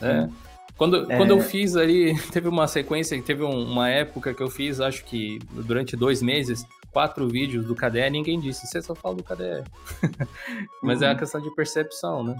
[0.00, 0.28] É.
[0.76, 1.16] Quando, é...
[1.16, 5.04] quando eu fiz ali, teve uma sequência, teve um, uma época que eu fiz, acho
[5.04, 9.64] que durante dois meses, quatro vídeos do KDE, ninguém disse, você só fala do KDE.
[10.82, 11.06] Mas uhum.
[11.06, 12.36] é a questão de percepção, né?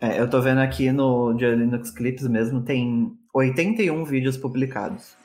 [0.00, 5.16] É, eu tô vendo aqui no de Linux Clips mesmo, tem 81 vídeos publicados.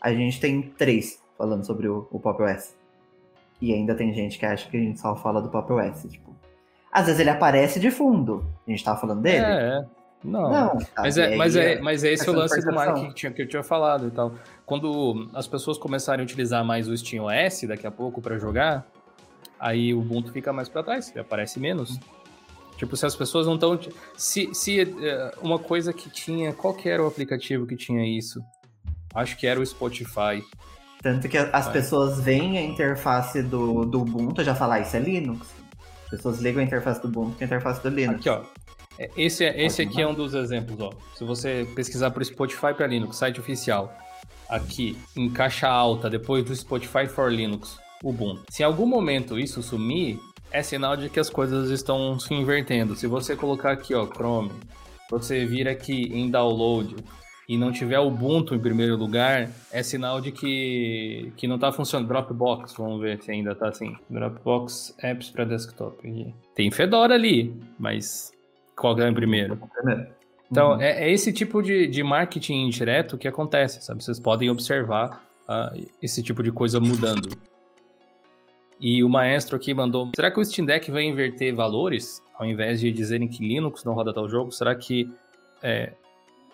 [0.00, 2.76] A gente tem três falando sobre o, o Pop OS.
[3.60, 6.34] E ainda tem gente que acha que a gente só fala do Pop OS, tipo.
[6.92, 8.44] Às vezes ele aparece de fundo.
[8.66, 9.44] A gente tava falando dele.
[9.44, 9.86] É, é.
[10.24, 13.32] Não, não mas, é, mas, é, mas é esse o lance do marketing que, tinha,
[13.32, 14.34] que eu tinha falado e tal.
[14.66, 18.84] Quando as pessoas começarem a utilizar mais o SteamOS daqui a pouco para jogar,
[19.60, 21.98] aí o Ubuntu fica mais para trás, ele aparece menos.
[22.76, 23.78] Tipo, se as pessoas não estão.
[24.16, 24.88] Se, se uh,
[25.42, 26.52] uma coisa que tinha.
[26.52, 28.40] Qual que era o aplicativo que tinha isso?
[29.14, 30.44] Acho que era o Spotify.
[31.02, 35.00] Tanto que as pessoas veem a interface do, do Ubuntu já falar, ah, isso é
[35.00, 35.48] Linux.
[36.04, 38.20] As pessoas ligam a interface do Ubuntu com a interface do Linux.
[38.20, 38.42] Aqui, ó.
[38.98, 40.90] É, esse, é, esse aqui é um dos exemplos, ó.
[41.14, 43.96] Se você pesquisar por Spotify para Linux, site oficial,
[44.48, 48.42] aqui em caixa alta, depois do Spotify for Linux, Ubuntu.
[48.48, 50.18] Se em algum momento isso sumir,
[50.50, 52.96] é sinal de que as coisas estão se invertendo.
[52.96, 54.50] Se você colocar aqui, ó, Chrome,
[55.10, 56.96] você vir aqui em download,
[57.48, 62.06] e não tiver Ubuntu em primeiro lugar, é sinal de que, que não está funcionando.
[62.06, 63.96] Dropbox, vamos ver se ainda está assim.
[64.10, 66.34] Dropbox Apps para desktop.
[66.54, 68.30] Tem Fedora ali, mas
[68.78, 69.58] qual é em primeiro?
[70.50, 70.80] Então, uhum.
[70.80, 74.02] é, é, esse tipo de, de marketing indireto que acontece, sabe?
[74.02, 77.28] Vocês podem observar uh, esse tipo de coisa mudando.
[78.80, 82.22] E o maestro aqui mandou: será que o Steam Deck vai inverter valores?
[82.38, 85.12] Ao invés de dizerem que Linux não roda tal jogo, será que
[85.62, 85.92] é,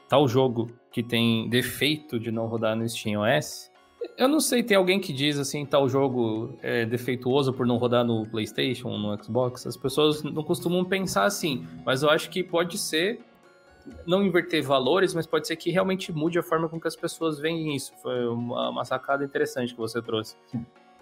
[0.09, 3.71] tal jogo que tem defeito de não rodar no Steam OS.
[4.16, 8.05] Eu não sei, tem alguém que diz assim, tal jogo é defeituoso por não rodar
[8.05, 9.66] no PlayStation, no Xbox.
[9.66, 13.20] As pessoas não costumam pensar assim, mas eu acho que pode ser
[14.06, 17.39] não inverter valores, mas pode ser que realmente mude a forma com que as pessoas
[17.39, 17.93] veem isso.
[18.02, 20.36] Foi uma, uma sacada interessante que você trouxe.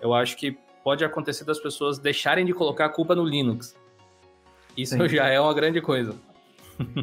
[0.00, 3.76] Eu acho que pode acontecer das pessoas deixarem de colocar a culpa no Linux.
[4.76, 5.08] Isso Sim.
[5.08, 6.14] já é uma grande coisa.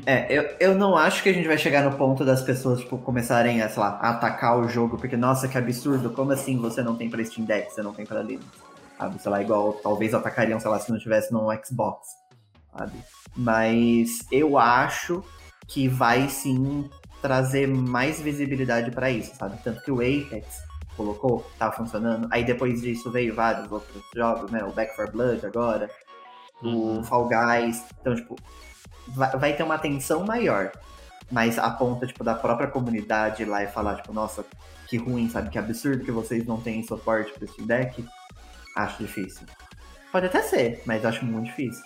[0.06, 2.98] É, eu, eu não acho que a gente vai chegar no ponto das pessoas, tipo,
[2.98, 6.96] começarem a, sei lá, atacar o jogo, porque, nossa, que absurdo, como assim você não
[6.96, 8.46] tem pra Steam Deck, você não tem pra Linux?
[8.98, 12.08] Sabe, sei lá, igual, talvez atacariam, sei lá, se não tivesse no Xbox,
[12.76, 12.98] sabe?
[13.36, 15.24] Mas eu acho
[15.68, 16.90] que vai sim
[17.22, 19.58] trazer mais visibilidade para isso, sabe?
[19.64, 20.64] Tanto que o Apex
[20.98, 24.64] colocou, tava funcionando, aí depois disso veio vários outros jogos, né?
[24.64, 25.90] O Back 4 Blood agora,
[26.62, 27.00] uhum.
[27.00, 28.36] o Fall Guys, então, tipo,
[29.10, 30.72] vai, vai ter uma atenção maior.
[31.31, 34.44] Mas a ponta, tipo, da própria comunidade ir lá e falar, tipo, nossa,
[34.88, 35.49] que ruim, sabe?
[35.49, 38.03] Que absurdo que vocês não têm suporte pro Steam Deck.
[38.76, 39.45] Acho difícil.
[40.11, 41.84] Pode até ser, mas acho muito difícil.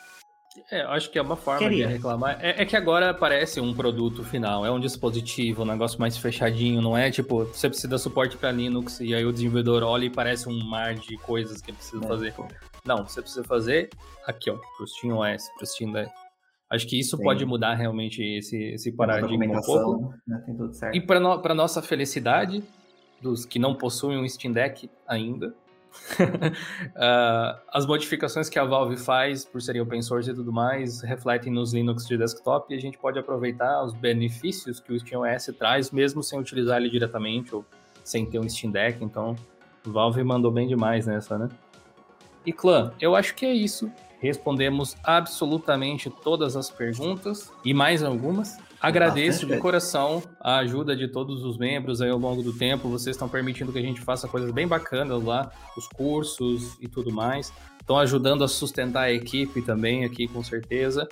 [0.72, 1.88] É, acho que é uma forma Queria.
[1.88, 2.38] de reclamar.
[2.40, 6.82] É, é, que agora parece um produto final, é um dispositivo, um negócio mais fechadinho,
[6.82, 10.10] não é tipo, você precisa de suporte para Linux e aí o desenvolvedor olha e
[10.10, 12.34] parece um mar de coisas que precisa é, fazer.
[12.34, 12.48] Pô.
[12.86, 13.90] Não, você precisa fazer
[14.28, 16.12] aqui, ó, pro SteamOS, pro Steam Deck.
[16.74, 17.24] Acho que isso Sim.
[17.24, 20.16] pode mudar realmente esse, esse paradigma um pouco.
[20.26, 20.44] Né?
[20.92, 22.64] E para no, nossa felicidade,
[23.22, 25.54] dos que não possuem um Steam Deck ainda,
[26.20, 31.54] uh, as modificações que a Valve faz por serem open source e tudo mais refletem
[31.54, 35.92] nos Linux de desktop e a gente pode aproveitar os benefícios que o SteamOS traz,
[35.92, 37.64] mesmo sem utilizar ele diretamente ou
[38.04, 39.04] sem ter um Steam Deck.
[39.04, 39.36] Então,
[39.84, 41.50] Valve mandou bem demais nessa, né?
[42.44, 43.92] E clã, eu acho que é isso.
[44.24, 48.58] Respondemos absolutamente todas as perguntas e mais algumas.
[48.80, 52.88] Agradeço de coração a ajuda de todos os membros aí ao longo do tempo.
[52.88, 57.12] Vocês estão permitindo que a gente faça coisas bem bacanas lá, os cursos e tudo
[57.12, 57.52] mais.
[57.82, 61.06] Estão ajudando a sustentar a equipe também aqui, com certeza.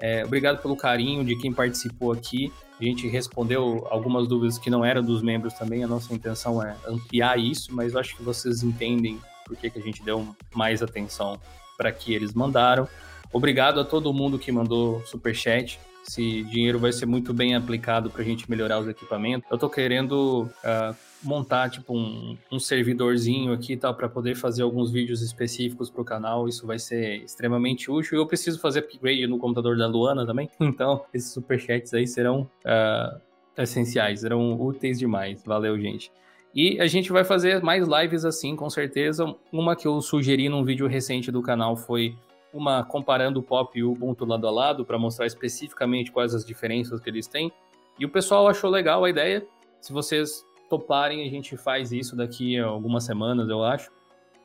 [0.00, 2.52] É, obrigado pelo carinho de quem participou aqui.
[2.80, 5.84] A gente respondeu algumas dúvidas que não eram dos membros também.
[5.84, 9.78] A nossa intenção é ampliar isso, mas eu acho que vocês entendem por que, que
[9.78, 11.38] a gente deu mais atenção
[11.76, 12.88] para que eles mandaram.
[13.32, 15.78] Obrigado a todo mundo que mandou superchat.
[16.08, 19.48] Esse dinheiro vai ser muito bem aplicado para a gente melhorar os equipamentos.
[19.50, 24.92] Eu estou querendo uh, montar tipo um, um servidorzinho aqui tal para poder fazer alguns
[24.92, 26.48] vídeos específicos para o canal.
[26.48, 28.18] Isso vai ser extremamente útil.
[28.18, 33.20] Eu preciso fazer upgrade no computador da Luana também, então esses superchats aí serão uh,
[33.58, 35.42] essenciais, serão úteis demais.
[35.44, 36.12] Valeu, gente.
[36.56, 39.36] E a gente vai fazer mais lives assim, com certeza.
[39.52, 42.16] Uma que eu sugeri num vídeo recente do canal foi
[42.50, 46.46] uma comparando o Pop e o Ubuntu lado a lado para mostrar especificamente quais as
[46.46, 47.52] diferenças que eles têm.
[47.98, 49.46] E o pessoal achou legal a ideia.
[49.82, 53.92] Se vocês toparem, a gente faz isso daqui a algumas semanas, eu acho.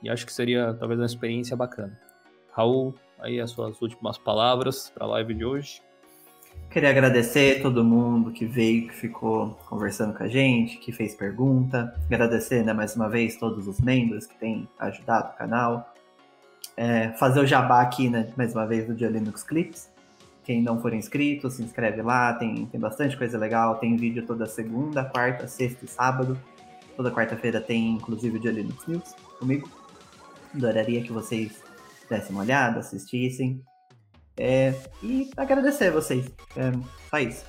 [0.03, 1.97] E acho que seria talvez uma experiência bacana.
[2.51, 5.81] Raul, aí as suas últimas palavras para a live de hoje.
[6.71, 11.93] Queria agradecer todo mundo que veio, que ficou conversando com a gente, que fez pergunta.
[12.05, 15.93] Agradecer né, mais uma vez todos os membros que têm ajudado o canal.
[16.77, 19.91] É, fazer o jabá aqui, né, mais uma vez, do Dia Linux Clips.
[20.45, 23.75] Quem não for inscrito, se inscreve lá, tem, tem bastante coisa legal.
[23.75, 26.39] Tem vídeo toda segunda, quarta, sexta e sábado.
[26.95, 29.69] Toda quarta-feira tem, inclusive, o Dia Linux News comigo.
[30.55, 31.61] Adoraria que vocês
[32.09, 33.61] dessem uma olhada, assistissem.
[34.43, 34.73] É,
[35.03, 36.25] e agradecer a vocês.
[36.57, 36.71] É,
[37.11, 37.45] só isso.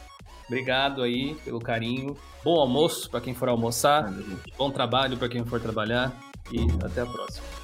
[0.46, 2.14] Obrigado aí pelo carinho.
[2.44, 4.12] Bom almoço para quem for almoçar.
[4.58, 6.14] Bom trabalho para quem for trabalhar.
[6.52, 7.61] E até a próxima.